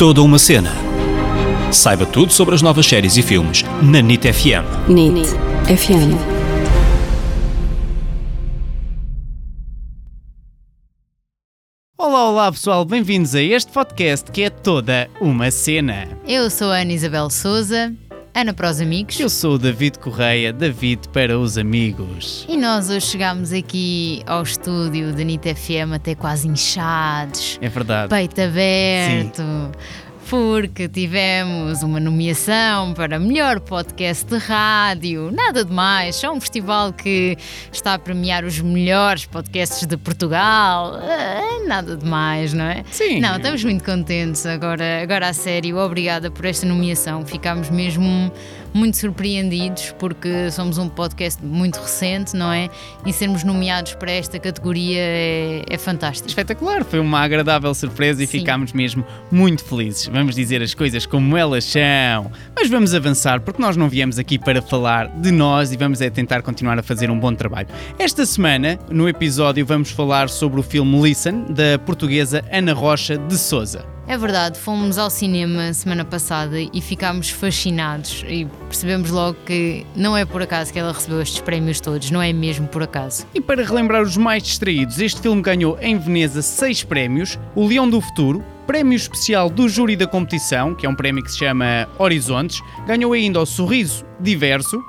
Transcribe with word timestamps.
Toda 0.00 0.22
uma 0.22 0.38
cena. 0.38 0.72
Saiba 1.70 2.06
tudo 2.06 2.32
sobre 2.32 2.54
as 2.54 2.62
novas 2.62 2.86
séries 2.86 3.18
e 3.18 3.22
filmes 3.22 3.62
na 3.82 4.00
NIT 4.00 4.32
FM. 4.32 4.88
NIT 4.88 5.28
FM. 5.66 6.16
Olá, 11.98 12.30
olá 12.30 12.50
pessoal, 12.50 12.82
bem-vindos 12.86 13.34
a 13.34 13.42
este 13.42 13.70
podcast 13.72 14.32
que 14.32 14.44
é 14.44 14.48
toda 14.48 15.10
uma 15.20 15.50
cena. 15.50 16.08
Eu 16.26 16.48
sou 16.48 16.72
a 16.72 16.78
Ana 16.78 16.94
Isabel 16.94 17.28
Souza, 17.28 17.94
Ana 18.32 18.54
para 18.54 18.70
os 18.70 18.80
amigos. 18.80 19.18
Eu 19.18 19.28
sou 19.28 19.54
o 19.54 19.58
David 19.58 19.98
Correia, 19.98 20.52
David 20.52 21.08
para 21.12 21.36
os 21.38 21.58
amigos. 21.58 22.46
E 22.48 22.56
nós 22.56 22.88
hoje 22.88 23.06
chegámos 23.06 23.52
aqui 23.52 24.22
ao 24.24 24.42
estúdio 24.44 25.12
da 25.12 25.24
NIT 25.24 25.52
FM 25.54 25.92
até 25.94 26.14
quase 26.14 26.46
inchados, 26.46 27.58
É 27.60 27.68
verdade. 27.68 28.08
peito 28.08 28.40
aberto. 28.40 29.42
Porque 30.30 30.86
tivemos 30.88 31.82
uma 31.82 31.98
nomeação 31.98 32.94
para 32.94 33.18
melhor 33.18 33.58
podcast 33.58 34.24
de 34.24 34.38
rádio. 34.38 35.32
Nada 35.32 35.64
de 35.64 35.72
mais, 35.72 36.14
só 36.14 36.32
um 36.32 36.40
festival 36.40 36.92
que 36.92 37.36
está 37.72 37.94
a 37.94 37.98
premiar 37.98 38.44
os 38.44 38.60
melhores 38.60 39.26
podcasts 39.26 39.84
de 39.84 39.96
Portugal. 39.96 40.94
Ah, 41.02 41.66
Nada 41.66 41.96
de 41.96 42.06
mais, 42.06 42.52
não 42.52 42.64
é? 42.64 42.84
Sim. 42.92 43.18
Não, 43.18 43.38
estamos 43.38 43.64
muito 43.64 43.82
contentes 43.82 44.46
agora, 44.46 45.02
agora 45.02 45.28
a 45.28 45.32
sério. 45.32 45.76
Obrigada 45.78 46.30
por 46.30 46.44
esta 46.44 46.64
nomeação. 46.64 47.26
Ficámos 47.26 47.68
mesmo 47.68 48.32
muito 48.72 48.96
surpreendidos 48.96 49.94
porque 49.98 50.50
somos 50.50 50.78
um 50.78 50.88
podcast 50.88 51.44
muito 51.44 51.80
recente, 51.80 52.36
não 52.36 52.52
é? 52.52 52.68
E 53.04 53.12
sermos 53.12 53.44
nomeados 53.44 53.94
para 53.94 54.12
esta 54.12 54.38
categoria 54.38 54.98
é, 55.00 55.64
é 55.68 55.78
fantástico. 55.78 56.28
Espetacular, 56.28 56.84
foi 56.84 57.00
uma 57.00 57.20
agradável 57.20 57.74
surpresa 57.74 58.22
e 58.22 58.26
Sim. 58.26 58.40
ficámos 58.40 58.72
mesmo 58.72 59.04
muito 59.30 59.64
felizes. 59.64 60.06
Vamos 60.06 60.34
dizer 60.34 60.62
as 60.62 60.74
coisas 60.74 61.06
como 61.06 61.36
elas 61.36 61.64
são. 61.64 62.30
Mas 62.54 62.68
vamos 62.68 62.94
avançar 62.94 63.40
porque 63.40 63.60
nós 63.60 63.76
não 63.76 63.88
viemos 63.88 64.18
aqui 64.18 64.38
para 64.38 64.62
falar 64.62 65.08
de 65.08 65.30
nós 65.30 65.72
e 65.72 65.76
vamos 65.76 66.00
é 66.00 66.10
tentar 66.10 66.42
continuar 66.42 66.78
a 66.78 66.82
fazer 66.82 67.10
um 67.10 67.18
bom 67.18 67.34
trabalho. 67.34 67.68
Esta 67.98 68.24
semana, 68.24 68.78
no 68.90 69.08
episódio, 69.08 69.64
vamos 69.64 69.90
falar 69.90 70.28
sobre 70.28 70.60
o 70.60 70.62
filme 70.62 71.00
Listen, 71.00 71.44
da 71.50 71.78
portuguesa 71.78 72.44
Ana 72.50 72.72
Rocha 72.72 73.18
de 73.18 73.36
Souza. 73.36 73.99
É 74.06 74.16
verdade, 74.16 74.58
fomos 74.58 74.98
ao 74.98 75.08
cinema 75.08 75.72
semana 75.72 76.04
passada 76.04 76.56
e 76.60 76.80
ficámos 76.80 77.30
fascinados 77.30 78.24
e 78.28 78.44
percebemos 78.66 79.10
logo 79.10 79.36
que 79.46 79.86
não 79.94 80.16
é 80.16 80.24
por 80.24 80.42
acaso 80.42 80.72
que 80.72 80.78
ela 80.78 80.92
recebeu 80.92 81.22
estes 81.22 81.40
prémios 81.40 81.80
todos, 81.80 82.10
não 82.10 82.20
é 82.20 82.32
mesmo 82.32 82.66
por 82.66 82.82
acaso. 82.82 83.26
E 83.32 83.40
para 83.40 83.64
relembrar 83.64 84.02
os 84.02 84.16
mais 84.16 84.42
distraídos, 84.42 84.98
este 84.98 85.20
filme 85.20 85.40
ganhou 85.42 85.78
em 85.80 85.96
Veneza 85.96 86.42
seis 86.42 86.82
prémios: 86.82 87.38
o 87.54 87.66
Leão 87.66 87.88
do 87.88 88.00
Futuro, 88.00 88.44
prémio 88.66 88.96
especial 88.96 89.48
do 89.48 89.68
júri 89.68 89.96
da 89.96 90.06
competição, 90.06 90.74
que 90.74 90.86
é 90.86 90.88
um 90.88 90.94
prémio 90.94 91.22
que 91.22 91.30
se 91.30 91.38
chama 91.38 91.88
Horizontes, 91.98 92.60
ganhou 92.86 93.12
ainda 93.12 93.40
o 93.40 93.46
Sorriso 93.46 94.04
Diverso 94.20 94.82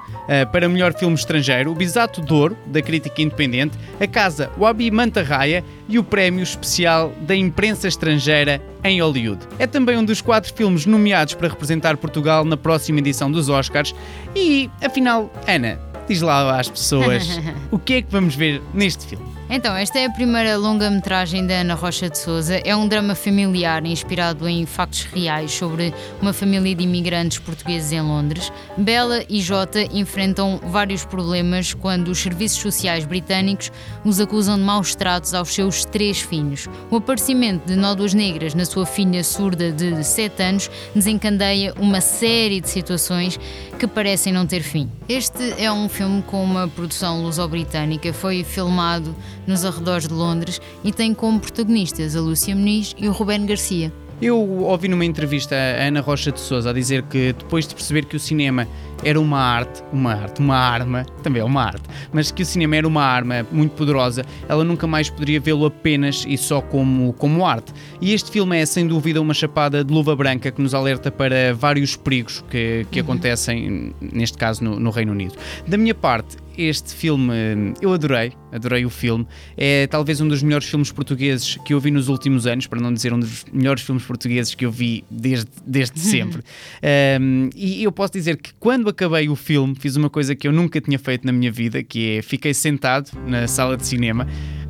para 0.51 0.69
melhor 0.69 0.93
filme 0.93 1.15
estrangeiro, 1.15 1.71
o 1.71 1.75
Bisato 1.75 2.21
de 2.21 2.33
Ouro 2.33 2.57
da 2.65 2.81
crítica 2.81 3.21
independente, 3.21 3.77
a 3.99 4.07
Casa 4.07 4.49
Wabi 4.57 4.89
Mantarraya 4.91 5.63
e 5.87 5.99
o 5.99 6.03
prémio 6.03 6.43
especial 6.43 7.11
da 7.21 7.35
imprensa 7.35 7.87
estrangeira 7.87 8.61
em 8.83 9.01
Hollywood. 9.01 9.45
É 9.59 9.67
também 9.67 9.97
um 9.97 10.05
dos 10.05 10.21
quatro 10.21 10.53
filmes 10.53 10.85
nomeados 10.85 11.33
para 11.33 11.47
representar 11.47 11.97
Portugal 11.97 12.45
na 12.45 12.57
próxima 12.57 12.99
edição 12.99 13.31
dos 13.31 13.49
Oscars. 13.49 13.93
E, 14.35 14.69
afinal, 14.81 15.31
Ana, 15.47 15.79
diz 16.07 16.21
lá 16.21 16.59
às 16.59 16.69
pessoas 16.69 17.39
o 17.71 17.79
que 17.79 17.95
é 17.95 18.01
que 18.01 18.11
vamos 18.11 18.35
ver 18.35 18.61
neste 18.73 19.05
filme. 19.05 19.30
Então, 19.53 19.75
esta 19.75 19.99
é 19.99 20.05
a 20.05 20.09
primeira 20.09 20.55
longa-metragem 20.55 21.45
da 21.45 21.55
Ana 21.55 21.73
Rocha 21.73 22.09
de 22.09 22.17
Souza. 22.17 22.61
É 22.63 22.73
um 22.73 22.87
drama 22.87 23.13
familiar 23.13 23.85
inspirado 23.85 24.47
em 24.47 24.65
factos 24.65 25.03
reais 25.03 25.51
sobre 25.51 25.93
uma 26.21 26.31
família 26.31 26.73
de 26.73 26.85
imigrantes 26.85 27.37
portugueses 27.37 27.91
em 27.91 27.99
Londres. 27.99 28.49
Bela 28.77 29.25
e 29.27 29.41
Jota 29.41 29.83
enfrentam 29.93 30.57
vários 30.63 31.03
problemas 31.03 31.73
quando 31.73 32.07
os 32.07 32.19
serviços 32.19 32.61
sociais 32.61 33.03
britânicos 33.03 33.73
os 34.05 34.21
acusam 34.21 34.55
de 34.55 34.63
maus 34.63 34.95
tratos 34.95 35.33
aos 35.33 35.53
seus 35.53 35.83
três 35.83 36.21
filhos. 36.21 36.69
O 36.89 36.95
aparecimento 36.95 37.67
de 37.67 37.75
nódulas 37.75 38.13
negras 38.13 38.53
na 38.53 38.63
sua 38.63 38.85
filha 38.85 39.21
surda 39.21 39.69
de 39.69 40.01
7 40.01 40.43
anos 40.43 40.71
desencadeia 40.95 41.73
uma 41.77 41.99
série 41.99 42.61
de 42.61 42.69
situações 42.69 43.37
que 43.77 43.85
parecem 43.85 44.31
não 44.31 44.47
ter 44.47 44.61
fim. 44.61 44.89
Este 45.09 45.55
é 45.57 45.69
um 45.69 45.89
filme 45.89 46.21
com 46.21 46.41
uma 46.41 46.69
produção 46.69 47.21
luso-britânica, 47.23 48.13
foi 48.13 48.45
filmado 48.45 49.13
nos 49.51 49.65
arredores 49.65 50.07
de 50.07 50.13
Londres 50.13 50.61
e 50.83 50.91
tem 50.91 51.13
como 51.13 51.39
protagonistas 51.39 52.15
a 52.15 52.21
Lúcia 52.21 52.55
Muniz 52.55 52.95
e 52.97 53.07
o 53.07 53.11
Ruben 53.11 53.45
Garcia. 53.45 53.91
Eu 54.21 54.37
ouvi 54.37 54.87
numa 54.87 55.03
entrevista 55.03 55.55
a 55.55 55.87
Ana 55.87 55.99
Rocha 55.99 56.31
de 56.31 56.39
Souza 56.39 56.69
a 56.69 56.73
dizer 56.73 57.01
que 57.03 57.33
depois 57.33 57.67
de 57.67 57.73
perceber 57.73 58.05
que 58.05 58.15
o 58.15 58.19
cinema 58.19 58.67
era 59.03 59.19
uma 59.19 59.39
arte, 59.39 59.81
uma 59.91 60.13
arte, 60.13 60.39
uma 60.39 60.55
arma, 60.55 61.03
também 61.23 61.41
é 61.41 61.43
uma 61.43 61.63
arte, 61.63 61.81
mas 62.13 62.29
que 62.29 62.43
o 62.43 62.45
cinema 62.45 62.75
era 62.75 62.87
uma 62.87 63.03
arma 63.03 63.43
muito 63.51 63.71
poderosa, 63.71 64.23
ela 64.47 64.63
nunca 64.63 64.85
mais 64.85 65.09
poderia 65.09 65.39
vê-lo 65.39 65.65
apenas 65.65 66.23
e 66.27 66.37
só 66.37 66.61
como, 66.61 67.13
como 67.13 67.43
arte. 67.47 67.73
E 67.99 68.13
este 68.13 68.29
filme 68.29 68.61
é 68.61 68.65
sem 68.65 68.85
dúvida 68.87 69.19
uma 69.19 69.33
chapada 69.33 69.83
de 69.83 69.91
luva 69.91 70.15
branca 70.15 70.51
que 70.51 70.61
nos 70.61 70.75
alerta 70.75 71.09
para 71.09 71.55
vários 71.55 71.95
perigos 71.95 72.43
que, 72.47 72.85
que 72.91 72.99
acontecem, 72.99 73.91
neste 73.99 74.37
caso, 74.37 74.63
no, 74.63 74.79
no 74.79 74.91
Reino 74.91 75.13
Unido. 75.13 75.33
Da 75.67 75.77
minha 75.77 75.95
parte, 75.95 76.37
este 76.63 76.93
filme 76.93 77.33
eu 77.81 77.93
adorei, 77.93 78.33
adorei 78.51 78.85
o 78.85 78.89
filme. 78.89 79.27
É 79.57 79.87
talvez 79.87 80.21
um 80.21 80.27
dos 80.27 80.41
melhores 80.43 80.67
filmes 80.67 80.91
portugueses 80.91 81.57
que 81.65 81.73
eu 81.73 81.79
vi 81.79 81.91
nos 81.91 82.07
últimos 82.07 82.45
anos, 82.47 82.67
para 82.67 82.79
não 82.79 82.93
dizer 82.93 83.13
um 83.13 83.19
dos 83.19 83.45
melhores 83.51 83.83
filmes 83.83 84.03
portugueses 84.03 84.55
que 84.55 84.65
eu 84.65 84.71
vi 84.71 85.03
desde, 85.09 85.49
desde 85.65 85.99
sempre. 85.99 86.41
Um, 87.19 87.49
e 87.55 87.83
eu 87.83 87.91
posso 87.91 88.13
dizer 88.13 88.37
que 88.37 88.53
quando 88.59 88.89
acabei 88.89 89.29
o 89.29 89.35
filme, 89.35 89.75
fiz 89.75 89.95
uma 89.95 90.09
coisa 90.09 90.35
que 90.35 90.47
eu 90.47 90.51
nunca 90.51 90.79
tinha 90.79 90.99
feito 90.99 91.25
na 91.25 91.31
minha 91.31 91.51
vida, 91.51 91.83
que 91.83 92.17
é 92.17 92.21
fiquei 92.21 92.53
sentado 92.53 93.11
na 93.27 93.47
sala 93.47 93.77
de 93.77 93.85
cinema, 93.85 94.27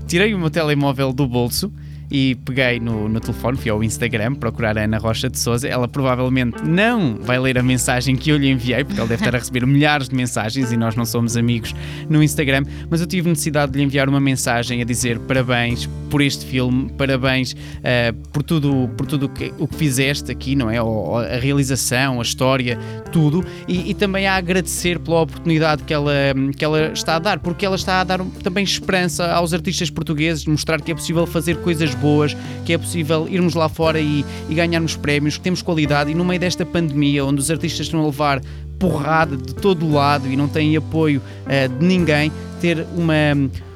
tirei 0.07 0.33
o 0.33 0.39
meu 0.39 0.49
telemóvel 0.49 1.13
do 1.13 1.27
bolso 1.27 1.71
e 2.11 2.35
peguei 2.45 2.79
no, 2.79 3.07
no 3.07 3.19
telefone, 3.19 3.57
fui 3.57 3.71
ao 3.71 3.83
Instagram 3.83 4.35
procurar 4.35 4.77
a 4.77 4.83
Ana 4.83 4.97
Rocha 4.97 5.29
de 5.29 5.39
Souza. 5.39 5.67
Ela 5.67 5.87
provavelmente 5.87 6.61
não 6.63 7.15
vai 7.21 7.39
ler 7.39 7.57
a 7.57 7.63
mensagem 7.63 8.15
que 8.15 8.29
eu 8.31 8.37
lhe 8.37 8.49
enviei, 8.49 8.83
porque 8.83 8.99
ela 8.99 9.07
deve 9.07 9.21
estar 9.23 9.35
a 9.35 9.39
receber 9.39 9.65
milhares 9.67 10.09
de 10.09 10.15
mensagens 10.15 10.71
e 10.71 10.77
nós 10.77 10.95
não 10.95 11.05
somos 11.05 11.37
amigos 11.37 11.73
no 12.09 12.21
Instagram. 12.21 12.63
Mas 12.89 12.99
eu 13.01 13.07
tive 13.07 13.29
necessidade 13.29 13.71
de 13.71 13.77
lhe 13.77 13.83
enviar 13.85 14.09
uma 14.09 14.19
mensagem 14.19 14.81
a 14.81 14.85
dizer 14.85 15.17
parabéns 15.19 15.87
por 16.09 16.21
este 16.21 16.45
filme, 16.45 16.89
parabéns 16.97 17.55
eh, 17.83 18.13
por 18.33 18.43
tudo, 18.43 18.89
por 18.97 19.07
tudo 19.07 19.29
que, 19.29 19.53
o 19.57 19.65
que 19.67 19.75
fizeste 19.75 20.29
aqui, 20.31 20.55
não 20.55 20.69
é? 20.69 20.81
O- 20.83 21.15
a 21.17 21.37
realização, 21.37 22.19
a 22.19 22.23
história, 22.23 22.77
tudo. 23.11 23.45
E, 23.67 23.91
e 23.91 23.93
também 23.93 24.27
a 24.27 24.35
agradecer 24.35 24.99
pela 24.99 25.21
oportunidade 25.21 25.83
que 25.83 25.93
ela, 25.93 26.11
que 26.57 26.65
ela 26.65 26.91
está 26.91 27.15
a 27.15 27.19
dar, 27.19 27.39
porque 27.39 27.65
ela 27.65 27.75
está 27.77 28.01
a 28.01 28.03
dar 28.03 28.19
também 28.43 28.63
esperança 28.63 29.31
aos 29.31 29.53
artistas 29.53 29.89
portugueses, 29.89 30.45
mostrar 30.45 30.81
que 30.81 30.91
é 30.91 30.95
possível 30.95 31.25
fazer 31.25 31.57
coisas 31.61 31.93
boas, 32.01 32.35
que 32.65 32.73
é 32.73 32.77
possível 32.77 33.27
irmos 33.29 33.53
lá 33.53 33.69
fora 33.69 33.99
e, 33.99 34.25
e 34.49 34.55
ganharmos 34.55 34.95
prémios, 34.95 35.37
que 35.37 35.43
temos 35.43 35.61
qualidade 35.61 36.11
e 36.11 36.15
no 36.15 36.25
meio 36.25 36.39
desta 36.39 36.65
pandemia, 36.65 37.23
onde 37.23 37.39
os 37.39 37.51
artistas 37.51 37.85
estão 37.85 38.01
a 38.01 38.05
levar 38.05 38.41
porrada 38.79 39.37
de 39.37 39.53
todo 39.53 39.85
o 39.85 39.93
lado 39.93 40.27
e 40.27 40.35
não 40.35 40.47
têm 40.47 40.75
apoio 40.75 41.21
eh, 41.47 41.67
de 41.67 41.85
ninguém, 41.85 42.31
ter 42.59 42.85
uma 42.97 43.13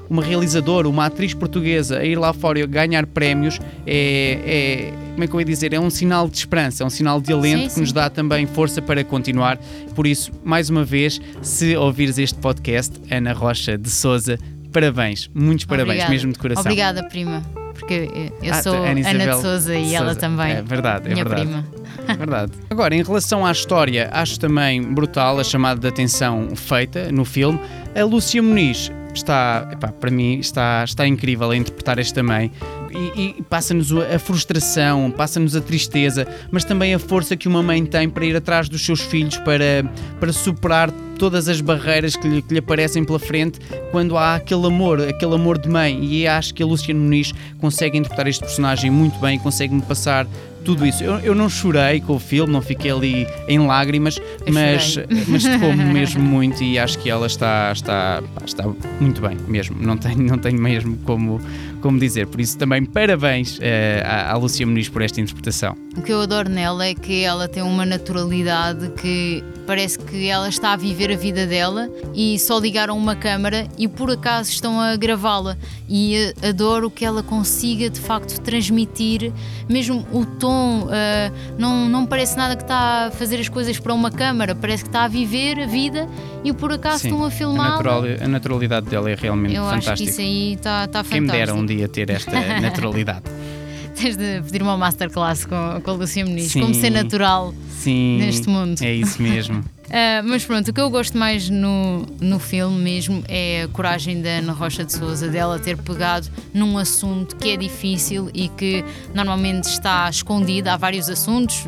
uma 0.07 0.23
realizadora, 0.23 0.87
uma 0.87 1.07
atriz 1.07 1.33
portuguesa 1.33 1.97
a 1.97 2.05
ir 2.05 2.15
lá 2.15 2.31
fora 2.31 2.59
e 2.59 2.67
ganhar 2.67 3.07
prémios 3.07 3.59
é, 3.87 4.91
é- 4.91 4.93
como 5.13 5.23
é 5.23 5.27
que 5.27 5.33
eu 5.33 5.39
ia 5.39 5.45
dizer, 5.45 5.73
é 5.73 5.79
um 5.79 5.89
sinal 5.89 6.27
de 6.27 6.37
esperança, 6.37 6.83
é 6.83 6.85
um 6.85 6.89
sinal 6.89 7.21
de 7.21 7.31
alento 7.31 7.69
Sim, 7.69 7.73
que 7.73 7.79
nos 7.79 7.89
sim. 7.89 7.95
dá 7.95 8.09
também 8.09 8.45
força 8.45 8.81
para 8.81 9.01
continuar. 9.03 9.57
Por 9.95 10.05
isso, 10.05 10.29
mais 10.43 10.69
uma 10.69 10.83
vez, 10.83 11.21
se 11.41 11.75
ouvires 11.77 12.17
este 12.19 12.37
podcast, 12.37 12.93
Ana 13.09 13.31
Rocha 13.31 13.77
de 13.77 13.89
Souza, 13.89 14.37
parabéns, 14.73 15.29
muitos 15.33 15.65
parabéns, 15.65 16.03
Obrigada. 16.03 16.11
mesmo 16.11 16.33
de 16.33 16.39
coração. 16.39 16.61
Obrigada, 16.63 17.03
prima. 17.07 17.64
Porque 17.77 18.09
eu 18.41 18.53
Ah, 18.53 18.63
sou 18.63 18.73
Ana 18.75 18.89
Ana, 18.91 18.99
Isabel 19.01 19.35
de 19.35 19.41
Souza 19.41 19.75
e 19.75 19.93
ela 19.93 20.15
também. 20.15 20.53
É 20.53 20.61
verdade, 20.61 21.07
é 21.09 21.13
minha 21.13 21.23
verdade. 21.25 21.47
prima. 21.47 21.65
Verdade. 22.17 22.51
Agora, 22.69 22.95
em 22.95 23.03
relação 23.03 23.45
à 23.45 23.51
história, 23.51 24.09
acho 24.11 24.39
também 24.39 24.81
brutal 24.81 25.39
a 25.39 25.43
chamada 25.43 25.79
de 25.79 25.87
atenção 25.87 26.49
feita 26.55 27.11
no 27.11 27.25
filme. 27.25 27.59
A 27.99 28.03
Lúcia 28.03 28.41
Muniz 28.43 28.91
está, 29.13 29.67
epá, 29.71 29.87
para 29.89 30.11
mim, 30.11 30.39
está, 30.39 30.83
está 30.83 31.07
incrível 31.07 31.49
a 31.51 31.55
interpretar 31.55 31.97
esta 31.99 32.21
mãe. 32.21 32.51
E, 32.95 33.35
e 33.39 33.43
passa-nos 33.43 33.91
a 33.91 34.17
frustração, 34.17 35.11
passa-nos 35.11 35.55
a 35.55 35.61
tristeza, 35.61 36.25
mas 36.49 36.63
também 36.63 36.93
a 36.93 36.99
força 36.99 37.35
que 37.35 37.47
uma 37.47 37.61
mãe 37.61 37.85
tem 37.85 38.09
para 38.09 38.25
ir 38.25 38.35
atrás 38.35 38.69
dos 38.69 38.85
seus 38.85 39.01
filhos, 39.01 39.37
para, 39.37 39.83
para 40.19 40.31
superar 40.31 40.89
todas 41.17 41.47
as 41.47 41.61
barreiras 41.61 42.15
que 42.15 42.27
lhe, 42.27 42.41
que 42.41 42.53
lhe 42.53 42.59
aparecem 42.59 43.03
pela 43.03 43.19
frente 43.19 43.59
quando 43.91 44.17
há 44.17 44.35
aquele 44.35 44.67
amor, 44.67 45.01
aquele 45.01 45.35
amor 45.35 45.57
de 45.57 45.69
mãe. 45.69 46.03
E 46.03 46.27
acho 46.27 46.53
que 46.53 46.63
a 46.63 46.65
Lúcia 46.65 46.93
Muniz 46.93 47.33
consegue 47.59 47.97
interpretar 47.97 48.27
este 48.27 48.43
personagem 48.43 48.91
muito 48.91 49.19
bem, 49.19 49.39
consegue-me 49.39 49.81
passar 49.81 50.27
tudo 50.65 50.85
isso. 50.85 51.03
Eu, 51.03 51.19
eu 51.19 51.35
não 51.35 51.47
chorei 51.47 52.01
com 52.01 52.15
o 52.15 52.19
filme, 52.19 52.51
não 52.51 52.61
fiquei 52.61 52.91
ali 52.91 53.27
em 53.47 53.59
lágrimas, 53.59 54.19
Eu 54.45 54.51
mas, 54.51 54.97
mas 55.27 55.43
tocou-me 55.43 55.85
mesmo 55.93 56.21
muito 56.21 56.61
e 56.63 56.77
acho 56.77 56.97
que 56.99 57.09
ela 57.09 57.27
está, 57.27 57.71
está, 57.71 58.21
está 58.43 58.63
muito 58.99 59.21
bem 59.21 59.37
mesmo. 59.47 59.77
Não 59.79 59.95
tenho, 59.95 60.23
não 60.23 60.37
tenho 60.37 60.59
mesmo 60.59 60.97
como, 61.05 61.39
como 61.85 61.99
dizer. 61.99 62.25
Por 62.25 62.41
isso, 62.41 62.57
também 62.57 62.83
parabéns 62.83 63.59
uh, 63.59 63.61
à, 64.03 64.31
à 64.31 64.65
Muniz 64.65 64.89
por 64.89 65.03
esta 65.03 65.21
interpretação. 65.21 65.84
O 65.97 66.01
que 66.01 66.11
eu 66.11 66.21
adoro 66.21 66.49
nela 66.49 66.85
é 66.85 66.93
que 66.93 67.23
ela 67.23 67.47
tem 67.47 67.63
uma 67.63 67.85
naturalidade 67.85 68.89
que 69.01 69.43
parece 69.65 69.97
que 69.97 70.27
ela 70.27 70.47
está 70.47 70.73
a 70.73 70.75
viver 70.75 71.11
a 71.11 71.15
vida 71.15 71.47
dela 71.47 71.89
e 72.13 72.37
só 72.37 72.59
ligaram 72.59 72.97
uma 72.97 73.15
câmara 73.15 73.67
e 73.77 73.87
por 73.87 74.11
acaso 74.11 74.51
estão 74.51 74.79
a 74.79 74.95
gravá-la. 74.95 75.57
E 75.87 76.33
adoro 76.47 76.89
que 76.89 77.05
ela 77.05 77.23
consiga 77.23 77.89
de 77.89 77.99
facto 77.99 78.39
transmitir, 78.41 79.31
mesmo 79.69 80.05
o 80.11 80.25
tom, 80.25 80.83
uh, 80.83 81.55
não, 81.57 81.87
não 81.87 82.05
parece 82.05 82.37
nada 82.37 82.55
que 82.55 82.63
está 82.63 83.07
a 83.07 83.11
fazer 83.11 83.39
as 83.39 83.47
coisas 83.47 83.79
para 83.79 83.93
uma 83.93 84.11
câmara, 84.11 84.53
parece 84.53 84.83
que 84.83 84.89
está 84.89 85.03
a 85.03 85.07
viver 85.07 85.59
a 85.61 85.65
vida 85.65 86.07
e 86.43 86.51
por 86.51 86.71
acaso 86.71 86.99
Sim, 86.99 87.09
estão 87.09 87.25
a 87.25 87.31
filmar. 87.31 87.67
A, 87.67 87.69
natural, 87.71 88.03
a, 88.21 88.27
naturalidade 88.27 88.87
dela 88.87 89.09
é 89.09 89.15
realmente 89.15 89.55
eu 89.55 89.63
fantástica. 89.63 89.93
Acho 89.93 90.03
que 90.03 90.09
isso 90.09 90.21
aí 90.21 90.53
está, 90.53 90.85
está 90.85 91.03
fantástico. 91.03 91.09
Quem 91.09 91.21
me 91.21 91.31
dera 91.31 91.53
um 91.53 91.65
dia 91.65 91.87
ter 91.87 92.09
esta 92.09 92.31
naturalidade. 92.59 93.23
Tens 93.99 94.17
de 94.17 94.41
pedir 94.41 94.61
uma 94.61 94.77
masterclass 94.77 95.45
com, 95.45 95.81
com 95.81 95.91
a 95.91 95.93
Lucia 95.93 96.25
Muniz, 96.25 96.51
Sim. 96.51 96.61
como 96.61 96.73
ser 96.73 96.89
natural 96.89 97.53
Sim, 97.69 98.17
neste 98.17 98.49
mundo. 98.49 98.81
É 98.81 98.93
isso 98.93 99.21
mesmo. 99.21 99.59
Uh, 99.59 100.21
mas 100.25 100.43
pronto, 100.43 100.69
o 100.69 100.73
que 100.73 100.81
eu 100.81 100.89
gosto 100.89 101.17
mais 101.17 101.49
no, 101.49 102.05
no 102.19 102.39
filme 102.39 102.77
mesmo 102.81 103.23
é 103.27 103.63
a 103.63 103.67
coragem 103.69 104.21
da 104.21 104.29
Ana 104.29 104.53
Rocha 104.53 104.83
de 104.83 104.91
Souza, 104.91 105.29
dela 105.29 105.59
ter 105.59 105.77
pegado 105.77 106.27
num 106.53 106.77
assunto 106.77 107.35
que 107.35 107.51
é 107.51 107.57
difícil 107.57 108.29
e 108.33 108.49
que 108.49 108.83
normalmente 109.13 109.65
está 109.65 110.09
escondido. 110.09 110.67
Há 110.67 110.77
vários 110.77 111.09
assuntos, 111.09 111.65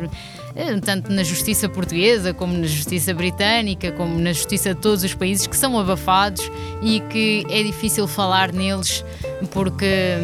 tanto 0.82 1.12
na 1.12 1.22
justiça 1.22 1.68
portuguesa, 1.68 2.34
como 2.34 2.52
na 2.52 2.66
justiça 2.66 3.14
britânica, 3.14 3.92
como 3.92 4.18
na 4.18 4.32
justiça 4.32 4.74
de 4.74 4.80
todos 4.80 5.04
os 5.04 5.14
países, 5.14 5.46
que 5.46 5.56
são 5.56 5.78
abafados 5.78 6.50
e 6.82 7.00
que 7.00 7.46
é 7.48 7.62
difícil 7.62 8.08
falar 8.08 8.52
neles 8.52 9.04
porque 9.52 10.16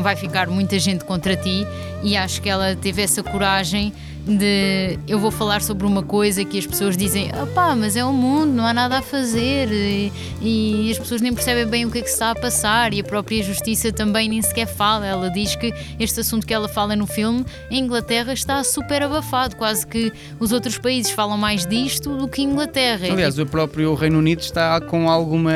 vai 0.00 0.16
ficar 0.16 0.48
muita 0.48 0.78
gente 0.78 1.04
contra 1.04 1.36
ti. 1.36 1.66
E 2.02 2.16
acho 2.16 2.40
que 2.40 2.48
ela 2.48 2.74
teve 2.74 3.02
essa 3.02 3.22
coragem 3.22 3.92
de 4.26 4.98
eu 5.08 5.18
vou 5.18 5.30
falar 5.30 5.62
sobre 5.62 5.86
uma 5.86 6.02
coisa 6.02 6.44
que 6.44 6.58
as 6.58 6.66
pessoas 6.66 6.96
dizem, 6.96 7.30
pá, 7.54 7.74
mas 7.74 7.96
é 7.96 8.04
o 8.04 8.12
mundo, 8.12 8.52
não 8.52 8.64
há 8.64 8.72
nada 8.72 8.98
a 8.98 9.02
fazer 9.02 9.68
e, 9.72 10.12
e, 10.40 10.90
as 10.90 10.98
pessoas 10.98 11.20
nem 11.20 11.34
percebem 11.34 11.66
bem 11.66 11.84
o 11.84 11.90
que 11.90 11.98
é 11.98 12.02
que 12.02 12.08
se 12.08 12.14
está 12.14 12.30
a 12.30 12.34
passar 12.34 12.94
e 12.94 13.00
a 13.00 13.04
própria 13.04 13.42
justiça 13.42 13.92
também 13.92 14.28
nem 14.28 14.40
sequer 14.40 14.66
fala. 14.66 15.06
Ela 15.06 15.28
diz 15.30 15.56
que 15.56 15.72
este 15.98 16.20
assunto 16.20 16.46
que 16.46 16.54
ela 16.54 16.68
fala 16.68 16.94
no 16.94 17.06
filme, 17.06 17.44
em 17.70 17.80
Inglaterra 17.80 18.32
está 18.32 18.62
super 18.62 19.02
abafado, 19.02 19.56
quase 19.56 19.86
que 19.86 20.12
os 20.38 20.52
outros 20.52 20.78
países 20.78 21.10
falam 21.10 21.36
mais 21.36 21.66
disto 21.66 22.16
do 22.16 22.28
que 22.28 22.42
Inglaterra. 22.42 23.08
Aliás, 23.10 23.38
o 23.38 23.46
próprio 23.46 23.94
Reino 23.94 24.18
Unido 24.18 24.40
está 24.40 24.80
com 24.80 25.10
alguma, 25.10 25.52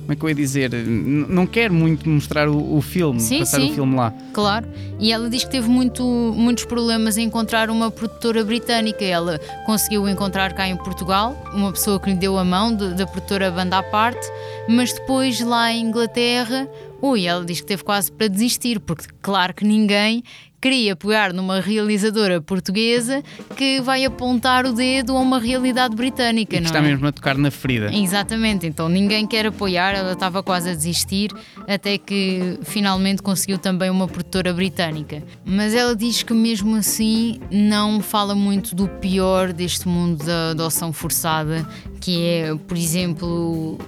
como 0.00 0.12
é 0.12 0.16
que 0.16 0.24
eu 0.24 0.28
ia 0.28 0.34
dizer, 0.34 0.70
não 0.72 1.46
quer 1.46 1.70
muito 1.70 2.08
mostrar 2.08 2.48
o, 2.48 2.76
o 2.76 2.80
filme, 2.80 3.20
sim, 3.20 3.40
passar 3.40 3.60
sim, 3.60 3.72
o 3.72 3.74
filme 3.74 3.96
lá. 3.96 4.14
Claro, 4.32 4.66
e 4.98 5.12
ela 5.12 5.28
diz 5.28 5.44
que 5.44 5.50
teve 5.50 5.68
muito, 5.68 6.02
muitos 6.36 6.64
problemas 6.64 7.18
em 7.18 7.26
encontrar 7.26 7.68
uma 7.70 7.89
produtora 7.90 8.44
britânica. 8.44 9.04
Ela 9.04 9.38
conseguiu 9.66 10.08
encontrar 10.08 10.52
cá 10.52 10.68
em 10.68 10.76
Portugal 10.76 11.36
uma 11.52 11.72
pessoa 11.72 11.98
que 11.98 12.10
lhe 12.10 12.16
deu 12.16 12.38
a 12.38 12.44
mão 12.44 12.74
da 12.74 13.06
produtora 13.06 13.50
Banda 13.50 13.78
à 13.78 13.82
parte, 13.82 14.26
mas 14.68 14.92
depois 14.92 15.40
lá 15.40 15.72
em 15.72 15.86
Inglaterra, 15.86 16.68
ui, 17.02 17.26
ela 17.26 17.44
diz 17.44 17.60
que 17.60 17.66
teve 17.66 17.82
quase 17.82 18.10
para 18.12 18.28
desistir, 18.28 18.80
porque 18.80 19.06
claro 19.20 19.54
que 19.54 19.64
ninguém 19.64 20.22
queria 20.60 20.94
pegar 20.94 21.32
numa 21.32 21.60
realizadora 21.60 22.40
portuguesa 22.40 23.22
que 23.56 23.80
vai 23.80 24.04
apontar 24.04 24.66
o 24.66 24.72
dedo 24.72 25.16
a 25.16 25.20
uma 25.20 25.38
realidade 25.38 25.96
britânica. 25.96 26.56
E 26.56 26.58
que 26.58 26.60
não 26.60 26.66
está 26.66 26.80
é? 26.80 26.82
mesmo 26.82 27.06
a 27.06 27.12
tocar 27.12 27.36
na 27.38 27.50
ferida. 27.50 27.90
Exatamente, 27.94 28.66
então 28.66 28.88
ninguém 28.88 29.26
quer 29.26 29.46
apoiar, 29.46 29.92
ela 29.94 30.12
estava 30.12 30.42
quase 30.42 30.70
a 30.70 30.74
desistir, 30.74 31.30
até 31.66 31.96
que 31.96 32.58
finalmente 32.62 33.22
conseguiu 33.22 33.58
também 33.58 33.88
uma 33.88 34.06
produtora 34.06 34.52
britânica. 34.52 35.22
Mas 35.44 35.74
ela 35.74 35.96
diz 35.96 36.22
que 36.22 36.34
mesmo 36.34 36.76
assim 36.76 37.40
não 37.50 38.00
fala 38.00 38.34
muito 38.34 38.74
do 38.74 38.86
pior 38.86 39.52
deste 39.52 39.88
mundo 39.88 40.24
da 40.24 40.50
adoção 40.50 40.92
forçada, 40.92 41.66
que 42.00 42.24
é, 42.24 42.54
por 42.54 42.76
exemplo, 42.76 43.78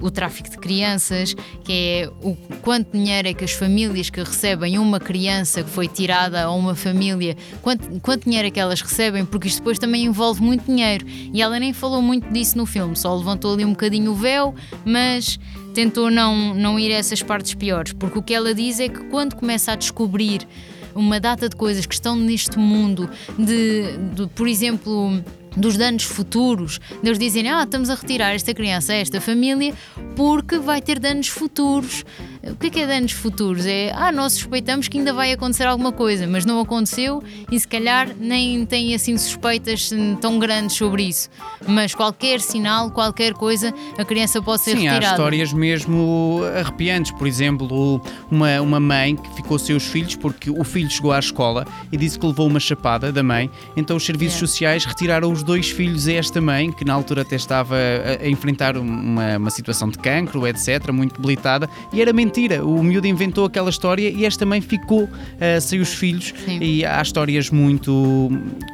o, 0.00 0.06
o, 0.06 0.10
tráfico 0.10 0.50
de 0.50 0.58
crianças, 0.58 1.34
que 1.64 1.72
é 1.72 2.10
o 2.22 2.36
quanto 2.60 2.92
dinheiro 2.92 3.28
é 3.28 3.34
que 3.34 3.42
as 3.42 3.52
famílias 3.52 4.10
que 4.10 4.20
recebem 4.20 4.78
uma 4.78 5.00
criança 5.00 5.62
que 5.62 5.70
foi 5.70 5.88
tirada 5.88 6.13
a 6.14 6.50
uma 6.50 6.74
família, 6.74 7.36
quanto, 7.60 8.00
quanto 8.00 8.24
dinheiro 8.24 8.48
é 8.48 8.50
que 8.50 8.60
elas 8.60 8.80
recebem, 8.80 9.24
porque 9.24 9.48
isto 9.48 9.58
depois 9.58 9.78
também 9.78 10.04
envolve 10.04 10.42
muito 10.42 10.64
dinheiro. 10.64 11.06
E 11.06 11.42
ela 11.42 11.58
nem 11.58 11.72
falou 11.72 12.00
muito 12.00 12.32
disso 12.32 12.56
no 12.56 12.66
filme, 12.66 12.96
só 12.96 13.14
levantou 13.14 13.54
ali 13.54 13.64
um 13.64 13.70
bocadinho 13.70 14.12
o 14.12 14.14
véu, 14.14 14.54
mas 14.84 15.38
tentou 15.74 16.10
não, 16.10 16.54
não 16.54 16.78
ir 16.78 16.92
a 16.92 16.96
essas 16.96 17.22
partes 17.22 17.54
piores, 17.54 17.92
porque 17.92 18.18
o 18.18 18.22
que 18.22 18.32
ela 18.32 18.54
diz 18.54 18.80
é 18.80 18.88
que 18.88 19.04
quando 19.04 19.34
começa 19.34 19.72
a 19.72 19.76
descobrir 19.76 20.46
uma 20.94 21.18
data 21.18 21.48
de 21.48 21.56
coisas 21.56 21.84
que 21.84 21.94
estão 21.94 22.16
neste 22.16 22.58
mundo, 22.58 23.10
de, 23.36 23.96
de 24.14 24.26
por 24.28 24.46
exemplo 24.46 25.22
dos 25.56 25.76
danos 25.76 26.04
futuros, 26.04 26.80
eles 27.02 27.18
dizerem, 27.18 27.50
ah, 27.50 27.62
estamos 27.62 27.90
a 27.90 27.94
retirar 27.94 28.34
esta 28.34 28.52
criança 28.52 28.92
esta 28.92 29.20
família 29.20 29.74
porque 30.16 30.58
vai 30.58 30.80
ter 30.80 30.98
danos 30.98 31.28
futuros. 31.28 32.04
O 32.50 32.56
que 32.56 32.66
é, 32.66 32.70
que 32.70 32.80
é 32.80 32.86
danos 32.86 33.12
futuros? 33.12 33.64
É, 33.64 33.90
ah, 33.94 34.12
nós 34.12 34.34
suspeitamos 34.34 34.86
que 34.86 34.98
ainda 34.98 35.14
vai 35.14 35.32
acontecer 35.32 35.64
alguma 35.64 35.92
coisa, 35.92 36.26
mas 36.26 36.44
não 36.44 36.60
aconteceu 36.60 37.22
e 37.50 37.58
se 37.58 37.66
calhar 37.66 38.10
nem 38.18 38.66
tem 38.66 38.94
assim 38.94 39.16
suspeitas 39.16 39.90
tão 40.20 40.38
grandes 40.38 40.76
sobre 40.76 41.04
isso. 41.04 41.30
Mas 41.66 41.94
qualquer 41.94 42.40
sinal, 42.40 42.90
qualquer 42.90 43.32
coisa, 43.32 43.72
a 43.96 44.04
criança 44.04 44.42
pode 44.42 44.62
ser 44.62 44.72
Sim, 44.72 44.82
retirada. 44.82 45.00
Sim, 45.00 45.06
há 45.06 45.10
histórias 45.12 45.52
mesmo 45.52 46.40
arrepiantes. 46.60 47.12
Por 47.12 47.26
exemplo, 47.26 48.00
uma, 48.30 48.60
uma 48.60 48.80
mãe 48.80 49.16
que 49.16 49.34
ficou 49.36 49.58
sem 49.58 49.74
os 49.74 49.86
filhos 49.86 50.14
porque 50.14 50.50
o 50.50 50.64
filho 50.64 50.90
chegou 50.90 51.12
à 51.12 51.18
escola 51.18 51.66
e 51.90 51.96
disse 51.96 52.18
que 52.18 52.26
levou 52.26 52.46
uma 52.46 52.60
chapada 52.60 53.10
da 53.10 53.22
mãe, 53.22 53.50
então 53.76 53.96
os 53.96 54.04
serviços 54.04 54.36
é. 54.36 54.40
sociais 54.40 54.84
retiraram 54.84 55.32
os 55.32 55.42
dois 55.42 55.70
filhos 55.70 56.06
a 56.08 56.12
esta 56.12 56.40
mãe, 56.40 56.70
que 56.70 56.84
na 56.84 56.92
altura 56.92 57.22
até 57.22 57.36
estava 57.36 57.76
a, 57.76 58.24
a 58.24 58.28
enfrentar 58.28 58.76
uma, 58.76 59.38
uma 59.38 59.50
situação 59.50 59.88
de 59.88 59.98
cancro, 59.98 60.46
etc., 60.46 60.90
muito 60.92 61.14
debilitada, 61.14 61.68
e 61.92 62.02
era 62.02 62.12
mentira 62.12 62.33
mentira. 62.34 62.64
O 62.64 62.82
miúdo 62.82 63.06
inventou 63.06 63.44
aquela 63.44 63.70
história 63.70 64.10
e 64.10 64.24
esta 64.24 64.44
mãe 64.44 64.60
ficou 64.60 65.04
uh, 65.04 65.60
sem 65.60 65.80
os 65.80 65.94
filhos 65.94 66.34
Sim. 66.44 66.58
e 66.60 66.84
há 66.84 67.00
histórias 67.00 67.48
muito 67.50 68.30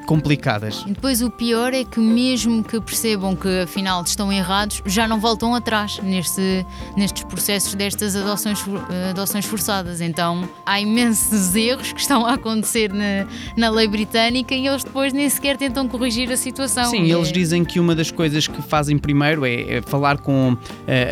complicadas. 0.06 0.82
E 0.86 0.92
depois 0.92 1.20
o 1.20 1.30
pior 1.30 1.74
é 1.74 1.84
que 1.84 2.00
mesmo 2.00 2.64
que 2.64 2.80
percebam 2.80 3.36
que 3.36 3.60
afinal 3.60 4.02
estão 4.02 4.32
errados, 4.32 4.82
já 4.86 5.06
não 5.06 5.20
voltam 5.20 5.54
atrás 5.54 6.00
neste, 6.02 6.64
nestes 6.96 7.22
processos 7.24 7.74
destas 7.74 8.16
adoções, 8.16 8.64
adoções 9.10 9.44
forçadas. 9.44 10.00
Então 10.00 10.48
há 10.64 10.80
imensos 10.80 11.54
erros 11.54 11.92
que 11.92 12.00
estão 12.00 12.24
a 12.24 12.34
acontecer 12.34 12.92
na, 12.92 13.26
na 13.56 13.70
lei 13.70 13.86
britânica 13.86 14.54
e 14.54 14.66
eles 14.66 14.84
depois 14.84 15.12
nem 15.12 15.28
sequer 15.28 15.56
tentam 15.56 15.86
corrigir 15.86 16.30
a 16.32 16.36
situação. 16.36 16.86
Sim, 16.86 17.10
eles 17.10 17.28
é... 17.28 17.32
dizem 17.32 17.64
que 17.64 17.78
uma 17.78 17.94
das 17.94 18.10
coisas 18.10 18.48
que 18.48 18.62
fazem 18.62 18.96
primeiro 18.96 19.44
é, 19.44 19.76
é 19.76 19.82
falar 19.82 20.18
com 20.18 20.52
uh, 20.52 20.58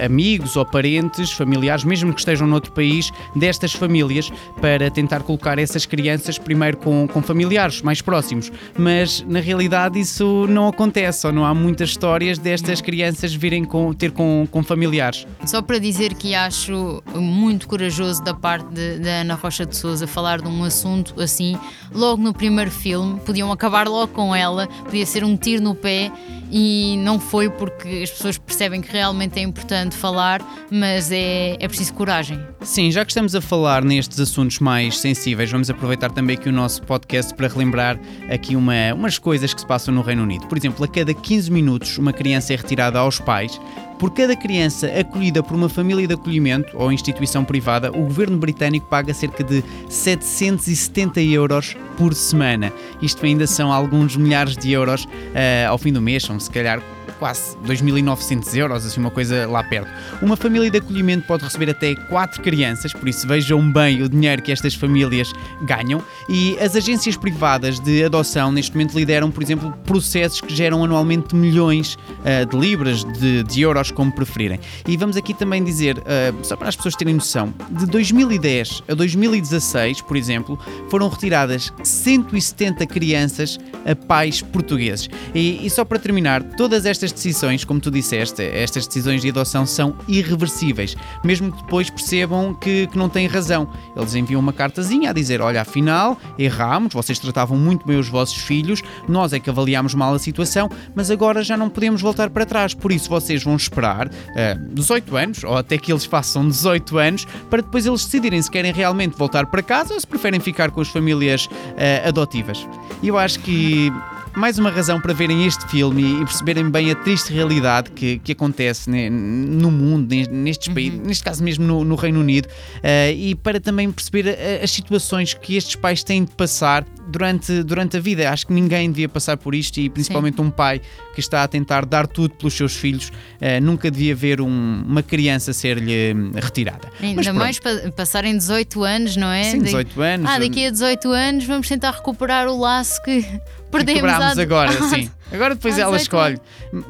amigos 0.05 0.57
ou 0.57 0.65
parentes, 0.65 1.31
familiares, 1.33 1.85
mesmo 1.85 2.13
que 2.13 2.21
estejam 2.21 2.38
estejam 2.39 2.47
noutro 2.47 2.73
país 2.73 3.13
destas 3.35 3.73
famílias 3.73 4.31
para 4.61 4.91
tentar 4.91 5.23
colocar 5.23 5.59
essas 5.59 5.85
crianças 5.85 6.39
primeiro 6.39 6.77
com, 6.77 7.09
com 7.09 7.21
familiares 7.21 7.83
mais 7.83 8.01
próximos. 8.01 8.53
Mas 8.79 9.25
na 9.27 9.41
realidade 9.41 9.99
isso 9.99 10.47
não 10.49 10.69
acontece, 10.69 11.27
ou 11.27 11.33
não 11.33 11.45
há 11.45 11.55
muitas 11.55 11.91
histórias 11.91 12.39
destas 12.39 12.81
crianças 12.81 13.35
virem 13.35 13.65
com, 13.65 13.93
ter 13.93 14.13
com, 14.13 14.47
com 14.51 14.63
familiares. 14.63 15.27
Só 15.45 15.61
para 15.61 15.79
dizer 15.79 16.15
que 16.15 16.35
acho 16.35 17.03
muito 17.15 17.67
corajoso 17.67 18.23
da 18.23 18.35
parte 18.35 18.69
da 18.99 19.21
Ana 19.21 19.35
Rocha 19.35 19.67
de 19.67 19.77
Souza 19.77 20.07
falar 20.07 20.41
de 20.41 20.49
um 20.49 20.63
assunto 20.63 21.21
assim, 21.21 21.59
logo 21.93 22.23
no 22.23 22.33
primeiro 22.33 22.71
filme, 22.71 23.19
podiam 23.21 23.51
acabar 23.51 23.89
logo 23.89 24.13
com 24.13 24.35
ela, 24.35 24.67
podia 24.85 25.07
ser 25.07 25.25
um 25.25 25.37
tiro 25.37 25.63
no 25.63 25.75
pé 25.75 26.13
e 26.51 26.97
não 26.99 27.19
foi 27.21 27.51
porque 27.51 28.03
as 28.03 28.11
pessoas 28.11 28.39
percebem 28.39 28.81
que 28.81 28.93
realmente 28.93 29.39
é 29.39 29.43
importante 29.43 29.95
falar, 29.95 30.41
mas 30.71 31.11
é, 31.13 31.57
é 31.59 31.69
preciso 31.69 31.95
coragem. 31.95 32.41
Sim, 32.63 32.91
já 32.91 33.05
que 33.05 33.11
estamos 33.11 33.35
a 33.35 33.41
falar 33.41 33.85
nestes 33.85 34.19
assuntos 34.21 34.59
mais 34.59 34.99
sensíveis, 34.99 35.51
vamos 35.51 35.71
aproveitar 35.71 36.11
também 36.11 36.37
aqui 36.37 36.49
o 36.49 36.53
nosso 36.53 36.83
podcast 36.83 37.35
para 37.35 37.49
relembrar 37.49 37.99
aqui 38.31 38.57
uma, 38.57 38.95
umas 38.95 39.19
coisas 39.19 39.53
que 39.53 39.61
se 39.61 39.67
passam 39.67 39.93
no 39.93 40.03
Reino 40.03 40.23
Unido. 40.23 40.47
Por 40.47 40.57
exemplo, 40.59 40.85
a 40.85 40.89
cada 40.89 41.13
15 41.13 41.51
minutos 41.51 41.99
uma 41.99 42.13
criança 42.13 42.53
é 42.53 42.57
retirada 42.57 42.99
aos 42.99 43.19
pais 43.19 43.61
por 43.99 44.13
cada 44.13 44.37
criança 44.37 44.87
acolhida 44.87 45.43
por 45.43 45.55
uma 45.55 45.69
família 45.69 46.07
de 46.07 46.15
acolhimento 46.15 46.77
ou 46.77 46.93
instituição 46.93 47.45
privada, 47.45 47.91
o 47.91 48.05
governo 48.05 48.39
britânico 48.39 48.87
paga 48.87 49.13
cerca 49.13 49.43
de 49.43 49.65
770 49.89 51.21
euros 51.23 51.77
por 51.97 52.15
semana. 52.15 52.73
Isto 53.03 53.27
ainda 53.27 53.47
são 53.47 53.73
alguns 53.73 54.17
milhares 54.17 54.57
de 54.57 54.71
euros 54.71 55.05
uh, 55.05 55.69
ao 55.69 55.79
fim 55.79 55.93
do 55.93 56.01
mês, 56.01 56.23
são 56.23 56.39
se 56.39 56.51
calhar 56.51 56.81
quase 57.19 57.57
2.900 57.59 58.57
euros, 58.57 58.87
assim 58.87 59.01
uma 59.01 59.11
coisa 59.11 59.47
lá 59.47 59.63
perto. 59.63 59.89
Uma 60.23 60.37
família 60.37 60.71
de 60.71 60.79
acolhimento 60.79 61.27
pode 61.27 61.45
receber 61.45 61.71
até 61.71 61.95
4 61.95 62.43
crianças, 62.43 62.93
por 62.93 63.09
isso 63.09 63.27
vejam 63.27 63.71
bem 63.71 64.03
o 64.03 64.09
dinheiro 64.09 64.43
que 64.43 64.53
estas 64.53 64.75
famílias 64.75 65.33
ganham. 65.63 66.03
E 66.29 66.59
as 66.59 66.77
agências 66.77 67.17
privadas 67.17 67.81
de 67.81 68.05
adoção 68.05 68.53
neste 68.53 68.73
momento 68.73 68.97
lideram, 68.97 69.31
por 69.31 69.43
exemplo, 69.43 69.73
processos 69.85 70.41
que 70.41 70.55
geram 70.55 70.85
anualmente 70.85 71.35
milhões 71.35 71.95
uh, 71.95 72.47
de 72.49 72.57
libras, 72.57 73.05
de, 73.05 73.43
de, 73.43 73.61
euros, 73.61 73.91
como 73.91 74.13
preferirem. 74.13 74.61
E 74.87 74.97
vamos 74.97 75.17
aqui 75.17 75.35
também 75.35 75.63
dizer, 75.63 75.99
uh, 75.99 76.03
só 76.45 76.57
para 76.57 76.69
as 76.69 76.77
pessoas 76.77 76.95
terem 76.95 77.15
noção, 77.15 77.53
de 77.71 77.87
2010 77.87 78.85
a 78.89 78.95
2016, 78.95 80.03
por 80.03 80.17
exemplo, 80.17 80.59
foram 80.89 81.09
retiradas 81.09 81.73
170 81.83 82.87
crianças 82.87 83.59
a 83.85 83.95
pais 83.95 84.41
portugueses. 84.41 85.09
E, 85.35 85.65
e 85.65 85.71
só 85.71 85.85
para 85.85 85.99
terminar, 85.99 86.43
todas 86.43 86.87
estas 86.87 87.08
decisões, 87.13 87.65
como 87.65 87.81
tu 87.81 87.91
disseste, 87.91 88.43
estas 88.43 88.87
decisões 88.87 89.23
de 89.23 89.29
adoção 89.29 89.67
são 89.67 89.95
irreversíveis, 90.07 90.97
mesmo 91.25 91.53
que 91.53 91.63
depois 91.63 91.91
percebam 91.91 92.55
que, 92.55 92.87
que 92.87 92.99
não 92.99 93.09
têm 93.09 93.27
razão. 93.27 93.69
Eles 93.97 94.15
enviam 94.15 94.41
uma 94.41 94.53
cartazinha 94.53 95.11
a 95.11 95.13
dizer: 95.13 95.41
olha, 95.41 95.61
afinal, 95.61 96.19
erramos, 96.39 96.95
vocês 96.95 97.19
tratavam 97.19 97.57
muito 97.57 97.87
bem 97.87 97.99
os 97.99 98.09
vossos 98.09 98.37
filhos, 98.37 98.83
nós 99.09 99.33
é 99.33 99.39
que 99.39 99.51
avaliámos 99.51 99.95
mal 99.95 100.15
a 100.15 100.19
situação, 100.19 100.69
mas 100.95 101.11
agora 101.11 101.43
já 101.43 101.57
não 101.57 101.69
podemos 101.69 102.01
voltar 102.01 102.31
para 102.31 102.47
trás, 102.47 102.75
por 102.75 102.93
isso 102.93 103.09
vocês 103.09 103.43
vão 103.43 103.57
esperar 103.57 104.09
uh, 104.09 104.75
18 104.75 105.17
anos, 105.17 105.45
ou 105.45 105.57
até 105.57 105.79
que 105.79 105.93
eles 105.93 106.05
façam 106.05 106.47
18 106.47 106.99
anos, 106.99 107.27
para 107.49 107.63
depois 107.63 107.87
eles 107.87 108.05
decidirem 108.05 108.41
se 108.41 108.51
querem 108.51 108.73
realmente 108.73 109.17
voltar 109.17 109.47
para 109.47 109.63
casa 109.63 109.95
ou 109.95 110.01
se 110.01 110.07
preferem 110.07 110.41
ficar 110.41 110.71
com 110.71 110.81
as 110.81 110.89
famílias 110.89 111.47
uh, 111.47 112.09
adotivas. 112.09 112.67
Eu 113.03 113.19
acho 113.19 113.39
que 113.41 113.93
mais 114.39 114.57
uma 114.57 114.71
razão 114.71 115.01
para 115.01 115.13
verem 115.13 115.45
este 115.47 115.67
filme 115.67 116.23
e 116.23 116.25
perceberem 116.25 116.71
bem 116.71 116.93
a 116.93 116.95
triste 116.95 117.33
realidade 117.33 117.91
que, 117.91 118.19
que 118.19 118.31
acontece 118.31 118.89
no 119.11 119.71
mundo, 119.71 120.15
nestes 120.31 120.73
países, 120.73 120.99
uhum. 120.99 121.07
neste 121.07 121.25
caso 121.25 121.43
mesmo 121.43 121.67
no, 121.67 121.85
no 121.85 121.97
Reino 121.97 122.21
Unido, 122.21 122.47
uh, 122.47 123.13
e 123.13 123.35
para 123.35 123.61
também 123.61 123.91
perceber 123.91 124.27
uh, 124.27 124.65
as 124.65 124.71
situações 124.71 125.35
que 125.35 125.57
estes 125.57 125.75
pais 125.75 126.05
têm 126.05 126.25
de 126.25 126.31
passar 126.31 126.87
durante, 127.09 127.65
durante 127.65 127.97
a 127.97 128.01
vida. 128.01 128.31
Acho 128.31 128.47
que 128.47 128.53
ninguém 128.53 128.89
devia 128.91 129.09
passar 129.09 129.37
por 129.37 129.57
isto 129.57 129.79
e 129.81 129.91
principalmente 129.91 130.37
Sim. 130.37 130.43
um 130.43 130.51
pai 130.51 130.81
que 131.19 131.21
está 131.21 131.43
a 131.43 131.49
tentar 131.49 131.85
dar 131.85 132.07
tudo 132.07 132.35
pelos 132.37 132.55
seus 132.55 132.77
filhos, 132.77 133.09
uh, 133.09 133.61
nunca 133.61 133.91
devia 133.91 134.15
ver 134.15 134.41
um, 134.41 134.85
uma 134.87 135.03
criança 135.03 135.53
ser-lhe 135.53 136.15
retirada. 136.37 136.89
Ainda 137.03 137.33
mais 137.33 137.59
pa 137.59 137.71
passarem 137.97 138.37
18 138.37 138.85
anos, 138.85 139.17
não 139.17 139.27
é? 139.29 139.43
Sim, 139.43 139.59
18 139.59 140.01
anos. 140.01 140.31
Ah, 140.31 140.39
daqui 140.39 140.65
a 140.65 140.71
18 140.71 141.11
anos 141.11 141.45
vamos 141.45 141.67
tentar 141.67 141.91
recuperar 141.91 142.47
o 142.47 142.57
laço 142.57 143.03
que 143.03 143.27
perdemos. 143.69 144.01
Quebrámos 144.01 144.39
agora, 144.39 144.73
sim. 144.89 145.11
Agora 145.33 145.55
depois 145.55 145.79
ela 145.79 145.97
escolhe. 145.97 146.39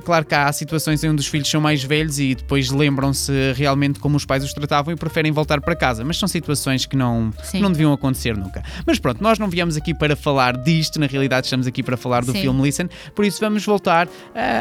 Claro 0.05 0.25
que 0.25 0.35
há 0.35 0.53
situações 0.53 1.03
em 1.03 1.11
onde 1.11 1.21
os 1.21 1.27
filhos 1.27 1.49
são 1.49 1.61
mais 1.61 1.83
velhos 1.83 2.19
e 2.19 2.35
depois 2.35 2.71
lembram-se 2.71 3.33
realmente 3.55 3.99
como 3.99 4.17
os 4.17 4.25
pais 4.25 4.45
os 4.45 4.53
tratavam 4.53 4.93
e 4.93 4.97
preferem 4.97 5.33
voltar 5.33 5.61
para 5.61 5.75
casa. 5.75 6.05
Mas 6.05 6.19
são 6.19 6.29
situações 6.29 6.87
que 6.87 6.97
não, 6.97 7.33
não 7.55 7.71
deviam 7.73 7.93
acontecer 7.93 8.37
nunca. 8.37 8.63
Mas 8.87 8.99
pronto, 8.99 9.23
nós 9.23 9.39
não 9.39 9.49
viemos 9.49 9.77
aqui 9.77 9.93
para 9.93 10.15
falar 10.15 10.57
disto, 10.57 11.01
na 11.01 11.07
realidade 11.07 11.47
estamos 11.47 11.67
aqui 11.67 11.83
para 11.83 11.97
falar 11.97 12.25
do 12.25 12.33
Sim. 12.33 12.43
filme 12.43 12.63
Listen, 12.63 12.89
por 13.15 13.25
isso 13.25 13.41
vamos 13.41 13.65
voltar 13.65 14.07
uh, 14.07 14.11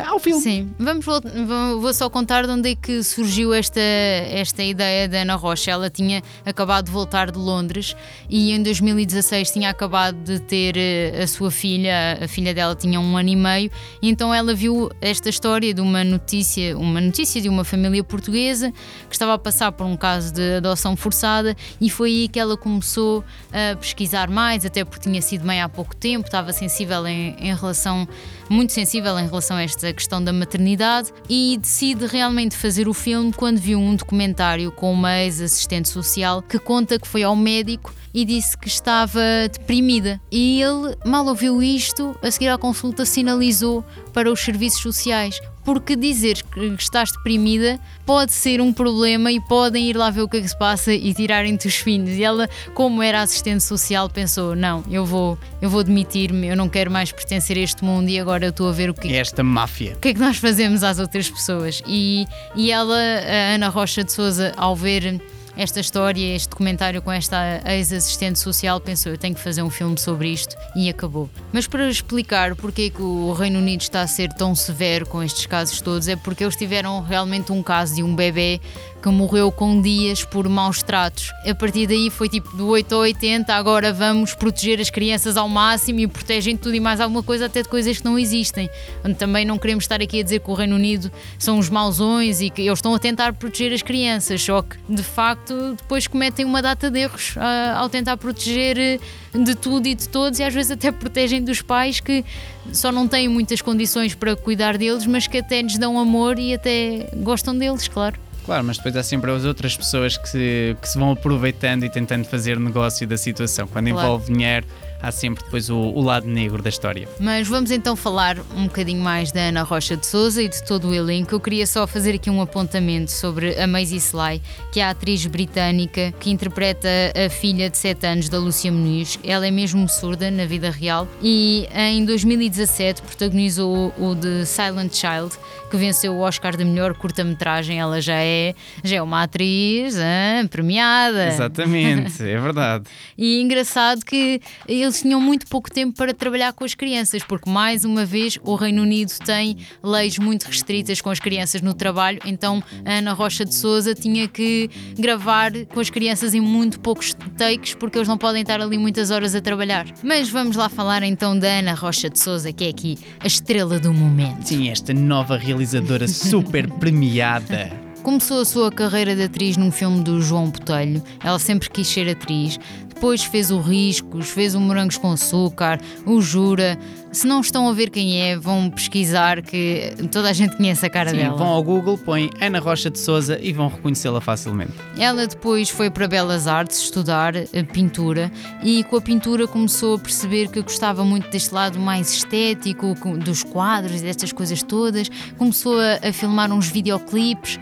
ao 0.08 0.20
filme. 0.20 0.42
Sim, 0.42 0.72
vamos 0.80 1.06
vou 1.06 1.94
só 1.94 2.10
contar 2.10 2.46
de 2.46 2.52
onde 2.52 2.72
é 2.72 2.76
que 2.76 3.04
surgiu 3.04 3.54
esta, 3.54 3.80
esta 3.80 4.64
ideia 4.64 5.08
da 5.08 5.20
Ana 5.20 5.36
Rocha. 5.36 5.72
Ela 5.72 5.90
tinha 5.90 6.22
acabado 6.46 6.86
de 6.86 6.92
voltar 6.92 7.32
de 7.32 7.38
Londres 7.38 7.96
e 8.30 8.52
em 8.52 8.62
2016 8.62 9.52
tinha 9.52 9.70
acabado 9.70 10.18
de 10.18 10.40
ter 10.40 10.76
eh, 10.78 11.22
a 11.24 11.28
sua 11.28 11.52
filha, 11.52 12.20
a 12.22 12.28
filha 12.28 12.54
dela 12.54 12.76
tinha 12.76 13.00
um 13.00 13.18
ano 13.18 13.30
e 13.30 13.36
meio 13.36 13.67
e 14.02 14.10
então 14.10 14.34
ela 14.34 14.54
viu 14.54 14.90
esta 15.02 15.30
história 15.30 15.74
de 15.74 15.82
uma 15.82 16.04
notícia, 16.04 16.78
uma 16.78 17.02
notícia 17.02 17.42
de 17.42 17.50
uma 17.50 17.64
família 17.64 18.04
portuguesa 18.04 18.72
que 19.10 19.16
estava 19.16 19.34
a 19.34 19.38
passar 19.38 19.72
por 19.72 19.86
um 19.86 19.96
caso 19.96 20.34
de 20.34 20.58
adoção 20.58 20.96
forçada 20.96 21.56
e 21.80 21.90
foi 21.90 22.10
aí 22.10 22.28
que 22.28 22.40
ela 22.40 22.58
começou 22.58 23.24
a 23.52 23.76
pesquisar 23.76 24.30
mais, 24.30 24.66
até 24.66 24.84
porque 24.84 25.10
tinha 25.10 25.22
sido 25.22 25.46
mãe 25.46 25.62
há 25.62 25.70
pouco 25.70 25.96
tempo, 25.96 26.26
estava 26.26 26.52
sensível 26.54 27.06
em, 27.08 27.36
em 27.40 27.56
relação 27.56 28.08
muito 28.50 28.74
sensível 28.74 29.18
em 29.20 29.26
relação 29.26 29.58
a 29.58 29.64
esta 29.64 29.92
questão 29.92 30.24
da 30.24 30.32
maternidade 30.32 31.12
e 31.30 31.58
decide 31.58 32.06
realmente 32.06 32.56
fazer 32.56 32.88
o 32.88 32.94
filme 32.94 33.34
quando 33.34 33.58
viu 33.58 33.80
um 33.80 33.96
documentário 33.96 34.72
com 34.72 34.92
uma 34.92 35.20
ex-assistente 35.20 35.90
social 35.90 36.42
que 36.42 36.58
conta 36.58 36.98
que 37.00 37.08
foi 37.08 37.24
ao 37.24 37.36
médico 37.36 37.94
e 38.14 38.26
disse 38.26 38.58
que 38.58 38.68
estava 38.68 39.22
deprimida. 39.52 40.20
E 40.32 40.62
ele, 40.62 40.96
mal 41.06 41.26
ouviu 41.26 41.62
isto, 41.62 42.16
a 42.22 42.32
seguir 42.32 42.48
à 42.50 42.58
consulta, 42.58 43.06
sinalizou 43.06 43.84
para 44.14 44.32
os 44.32 44.40
serviços 44.40 44.82
sociais. 44.82 45.40
Porque 45.64 45.98
dizer 45.98 46.42
que 46.44 46.62
estás 46.80 47.12
deprimida 47.12 47.78
pode 48.06 48.32
ser 48.32 48.62
um 48.62 48.72
problema 48.72 49.30
e 49.34 49.42
podem 49.42 49.90
ir 49.90 49.98
lá 49.98 50.10
ver 50.10 50.22
o 50.22 50.30
que 50.30 50.38
é 50.38 50.42
que 50.42 50.48
se 50.48 50.58
passa 50.58 50.94
e 50.94 51.14
tirarem-te 51.14 51.68
os 51.68 51.76
filhos. 51.76 52.12
E 52.12 52.24
ela, 52.24 52.50
como 52.74 53.04
era 53.04 53.22
assistente 53.22 53.62
social, 53.62 54.10
pensou: 54.10 54.56
não, 54.56 54.82
eu 54.90 55.06
vou, 55.06 55.38
eu 55.62 55.70
vou 55.70 55.84
demitir-me, 55.84 56.48
eu 56.48 56.56
não 56.56 56.70
quero 56.70 56.90
mais 56.90 57.12
pertencer 57.12 57.58
a 57.58 57.60
este 57.60 57.84
mundo 57.84 58.08
e 58.08 58.18
agora 58.18 58.46
eu 58.46 58.52
estou 58.52 58.70
a 58.70 58.72
ver 58.72 58.90
o 58.90 58.94
que 58.94 59.10
é 59.10 59.18
esta 59.18 59.44
máfia. 59.44 59.96
O 59.96 60.00
que 60.00 60.08
é 60.08 60.14
que 60.14 60.20
nós 60.22 60.38
fazemos 60.38 60.84
às 60.84 61.00
outras 61.00 61.30
pessoas? 61.30 61.84
E, 61.86 62.26
e 62.56 62.72
ela, 62.72 62.96
a 62.96 63.56
Ana 63.56 63.68
Rocha 63.68 64.06
de 64.06 64.12
Souza, 64.14 64.54
ao 64.56 64.74
ver 64.74 65.20
esta 65.58 65.80
história, 65.80 66.36
este 66.36 66.50
documentário 66.50 67.02
com 67.02 67.12
esta 67.12 67.62
ex-assistente 67.66 68.38
social, 68.40 68.80
pensou: 68.80 69.12
eu 69.12 69.18
tenho 69.18 69.34
que 69.34 69.42
fazer 69.42 69.64
um 69.64 69.70
filme 69.70 69.98
sobre 69.98 70.30
isto 70.30 70.56
e 70.76 70.88
acabou. 70.90 71.30
Mas 71.52 71.66
para 71.68 71.90
explicar 71.90 72.56
porque 72.56 72.84
é 72.84 72.90
que 72.90 73.02
o 73.02 73.34
Reino 73.34 73.60
Unido 73.60 73.82
está 73.82 74.02
a 74.02 74.08
ser 74.08 74.30
tão 74.34 74.56
severo 74.56 75.06
com 75.08 75.24
estes 75.24 75.46
casos 75.48 75.82
todos, 75.82 76.08
é 76.08 76.16
porque 76.16 76.44
eles 76.44 76.56
tiveram 76.56 77.02
realmente 77.02 77.52
um 77.52 77.64
caso 77.64 77.96
de 77.96 78.04
um 78.04 78.16
bebê 78.16 78.62
que 79.02 79.10
morreu 79.10 79.52
com 79.52 79.82
dias 79.82 80.24
por 80.24 80.48
maus 80.50 80.82
tratos. 80.82 81.32
A 81.48 81.54
partir 81.54 81.88
daí 81.88 82.10
foi 82.10 82.28
tipo 82.28 82.56
do 82.56 82.68
8 82.68 82.94
ao 82.94 83.02
80, 83.02 83.54
agora 83.54 83.94
vamos 83.94 84.34
proteger 84.34 84.80
as 84.80 84.90
crianças 84.90 85.38
ao 85.38 85.48
máximo 85.48 86.00
e 86.00 86.08
protegem 86.08 86.58
tudo 86.58 86.76
e 86.76 86.80
mais 86.80 87.00
alguma 87.00 87.22
coisa, 87.22 87.46
até 87.46 87.62
de 87.62 87.70
coisas 87.70 87.98
que 87.98 88.06
não 88.06 88.18
existem. 88.18 88.70
Também 89.18 89.46
não 89.46 89.58
queremos 89.58 89.84
estar 89.84 90.02
aqui 90.02 90.20
a 90.20 90.24
dizer 90.24 90.40
que 90.40 90.50
o 90.50 90.54
Reino 90.54 90.76
Unido 90.76 91.12
são 91.38 91.60
os 91.60 91.70
mauzões 91.70 92.42
e 92.42 92.50
que 92.50 92.62
eles 92.62 92.80
estão 92.80 92.94
a 92.94 93.00
tentar 93.00 93.34
proteger 93.34 93.72
as 93.74 93.82
crianças, 93.82 94.42
só 94.42 94.62
que 94.62 94.78
de 94.90 95.04
facto 95.04 95.76
depois 95.78 96.08
cometem 96.08 96.46
uma 96.46 96.62
data 96.62 96.90
de 96.90 97.00
erros 97.00 97.36
uh, 97.36 97.78
ao 97.78 97.90
tentar 97.90 98.18
proteger 98.18 98.78
eh, 98.78 99.00
de 99.34 99.56
tudo 99.56 99.88
e 99.88 99.96
de 99.96 100.10
todos 100.10 100.40
e 100.40 100.44
às 100.44 100.54
vezes 100.54 100.72
até 100.72 100.92
protegem 100.92 101.44
dos 101.44 101.62
pais 101.62 102.00
que 102.00 102.26
só 102.74 102.92
não 102.92 103.08
têm 103.08 103.28
muitas 103.28 103.62
condições 103.62 104.14
para 104.16 104.36
cuidar 104.36 104.78
deles, 104.78 105.06
mas 105.06 105.28
que 105.28 105.38
até 105.38 105.62
lhes 105.62 105.78
dão 105.78 105.98
amor 106.00 106.40
e 106.40 106.54
até 106.54 107.10
gostam 107.16 107.58
deles, 107.58 107.88
claro. 107.88 108.27
Claro, 108.48 108.64
mas 108.64 108.78
depois 108.78 108.96
há 108.96 109.04
sempre 109.04 109.30
as 109.30 109.44
outras 109.44 109.76
pessoas 109.76 110.16
que 110.16 110.30
se, 110.30 110.78
que 110.82 110.88
se 110.88 110.98
vão 110.98 111.12
aproveitando 111.12 111.84
e 111.84 111.90
tentando 111.90 112.24
fazer 112.24 112.58
negócio 112.58 113.06
da 113.06 113.18
situação. 113.18 113.68
Quando 113.68 113.90
claro. 113.90 114.08
envolve 114.08 114.32
dinheiro, 114.32 114.66
há 115.02 115.12
sempre 115.12 115.44
depois 115.44 115.70
o, 115.70 115.78
o, 115.78 116.02
lado 116.02 116.28
negro 116.28 116.62
da 116.62 116.70
história. 116.70 117.08
Mas 117.20 117.48
vamos 117.48 117.72
então 117.72 117.96
falar 117.96 118.38
um 118.56 118.64
bocadinho 118.66 119.02
mais 119.02 119.32
da 119.32 119.42
Ana 119.42 119.64
Rocha 119.64 119.96
de 119.96 120.06
Souza 120.06 120.42
e 120.42 120.50
de 120.50 120.64
todo 120.64 120.90
o 120.90 120.94
elenco. 120.94 121.34
Eu 121.34 121.40
queria 121.40 121.68
só 121.68 121.86
fazer 121.86 122.16
aqui 122.16 122.30
um 122.30 122.42
apontamento 122.42 123.12
sobre 123.12 123.60
a 123.60 123.68
Maisie 123.68 123.98
Sly, 123.98 124.42
que 124.72 124.80
é 124.80 124.86
a 124.86 124.92
atriz 124.92 125.26
britânica 125.26 126.14
que 126.20 126.30
interpreta 126.30 126.88
a 127.16 127.30
filha 127.30 127.70
de 127.70 127.78
7 127.78 128.06
anos 128.06 128.30
da 128.30 128.40
Lúcia 128.40 128.72
Muniz. 128.72 129.20
Ela 129.24 129.48
é 129.48 129.52
mesmo 129.52 129.88
surda 129.88 130.32
na 130.32 130.46
vida 130.46 130.70
real 130.70 131.08
e 131.22 131.68
em 131.74 132.04
2017 132.06 133.02
protagonizou 133.02 133.94
o 133.98 134.16
The 134.16 134.46
Silent 134.46 134.94
Child, 134.94 135.38
que 135.70 135.78
venceu 135.78 136.14
o 136.14 136.20
Oscar 136.20 136.56
de 136.56 136.64
melhor 136.64 136.94
curta-metragem. 136.96 137.80
Ela 137.80 138.02
já 138.02 138.20
é, 138.22 138.54
já 138.84 138.98
é 138.98 139.02
uma 139.02 139.24
atriz 139.24 139.96
hein, 139.98 140.48
premiada. 140.48 141.28
Exatamente, 141.28 142.24
é 142.24 142.40
verdade. 142.40 142.86
e 143.18 143.42
engraçado 143.42 144.04
que 144.06 144.42
eles 144.88 145.02
tinham 145.02 145.22
muito 145.22 145.48
pouco 145.48 145.72
tempo 145.72 145.96
para 145.96 146.14
trabalhar 146.14 146.54
com 146.54 146.64
as 146.64 146.74
crianças, 146.74 147.24
porque 147.24 147.50
mais 147.50 147.86
uma 147.86 148.06
vez 148.06 148.40
o 148.44 148.56
Reino 148.56 148.82
Unido 148.82 149.12
tem 149.26 149.58
leis 149.84 150.18
muito 150.18 150.46
restritas 150.46 151.02
com 151.02 151.10
as 151.10 151.20
crianças 151.20 151.62
no 151.62 151.74
trabalho, 151.74 152.20
então 152.26 152.64
Ana 152.86 153.14
Rocha 153.14 153.46
de 153.46 153.54
Souza 153.54 153.94
tinha 153.94 154.28
que 154.28 154.70
gravar 154.98 155.52
com 155.66 155.80
as 155.80 155.90
crianças 155.90 156.34
em 156.34 156.42
muito 156.42 156.80
poucos 156.80 157.14
takes, 157.38 157.74
porque 157.76 157.98
eles 157.98 158.08
não 158.08 158.18
podem 158.18 158.42
estar 158.42 158.62
ali 158.62 158.78
muitas 158.78 159.12
horas 159.12 159.36
a 159.36 159.42
trabalhar. 159.42 159.86
Mas 160.02 160.30
vamos 160.30 160.56
lá 160.56 160.70
falar 160.70 161.04
então 161.04 161.38
da 161.38 161.48
Ana 161.60 161.74
Rocha 161.74 162.10
de 162.10 162.20
Souza, 162.20 162.54
que 162.54 162.64
é 162.64 162.70
aqui 162.70 162.98
a 163.20 163.28
estrela 163.28 163.80
do 163.80 163.94
momento. 163.94 164.48
Sim, 164.48 164.70
esta 164.70 164.94
nova 164.94 165.38
realizadora 165.38 166.08
super 166.08 166.70
premiada. 166.70 167.87
Começou 168.08 168.40
a 168.40 168.46
sua 168.46 168.72
carreira 168.72 169.14
de 169.14 169.24
atriz 169.24 169.58
num 169.58 169.70
filme 169.70 170.02
do 170.02 170.22
João 170.22 170.50
Botelho. 170.50 171.04
Ela 171.22 171.38
sempre 171.38 171.70
quis 171.70 171.90
ser 171.90 172.08
atriz. 172.10 172.58
depois 172.88 173.22
fez 173.22 173.52
o 173.52 173.60
Riscos, 173.60 174.30
fez 174.30 174.56
o 174.56 174.62
Morangos 174.62 174.98
com 174.98 175.12
Açúcar, 175.12 175.78
o 176.06 176.22
Jura. 176.22 176.80
Se 177.12 177.28
não 177.28 177.42
estão 177.42 177.68
a 177.68 177.74
ver 177.74 177.90
quem 177.90 178.22
é, 178.22 178.38
vão 178.38 178.70
pesquisar 178.70 179.42
que 179.42 179.94
toda 180.10 180.30
a 180.30 180.34
gente 180.34 180.56
conhece 180.56 180.86
a 180.86 180.90
cara 180.90 181.10
Sim, 181.10 181.18
dela. 181.18 181.36
vão 181.36 181.48
ao 181.48 181.62
Google, 181.62 181.98
põem 181.98 182.30
Ana 182.40 182.60
Rocha 182.60 182.90
de 182.90 182.98
Souza 182.98 183.38
e 183.42 183.52
vão 183.52 183.68
reconhecê-la 183.68 184.22
facilmente. 184.22 184.72
Ela 184.98 185.28
depois 185.28 185.70
foi 185.70 185.90
para 185.90 186.08
Belas 186.08 186.48
Artes 186.48 186.80
estudar 186.80 187.36
eh, 187.36 187.46
pintura 187.74 188.32
e 188.64 188.86
com 188.86 188.96
a 188.96 189.02
pintura 189.02 189.48
começou 189.48 189.96
a 189.96 190.00
perceber 190.00 190.48
que 190.48 190.62
gostava 190.62 191.04
muito 191.04 191.30
deste 191.30 191.54
lado 191.54 191.78
mais 191.78 192.14
estético, 192.14 192.96
dos 193.18 193.44
quadros 193.44 194.00
e 194.00 194.04
destas 194.04 194.32
coisas 194.32 194.64
todas. 194.64 195.10
Começou 195.38 195.78
a, 195.78 196.08
a 196.08 196.14
filmar 196.14 196.52
uns 196.54 196.70
videoclipes. 196.70 197.60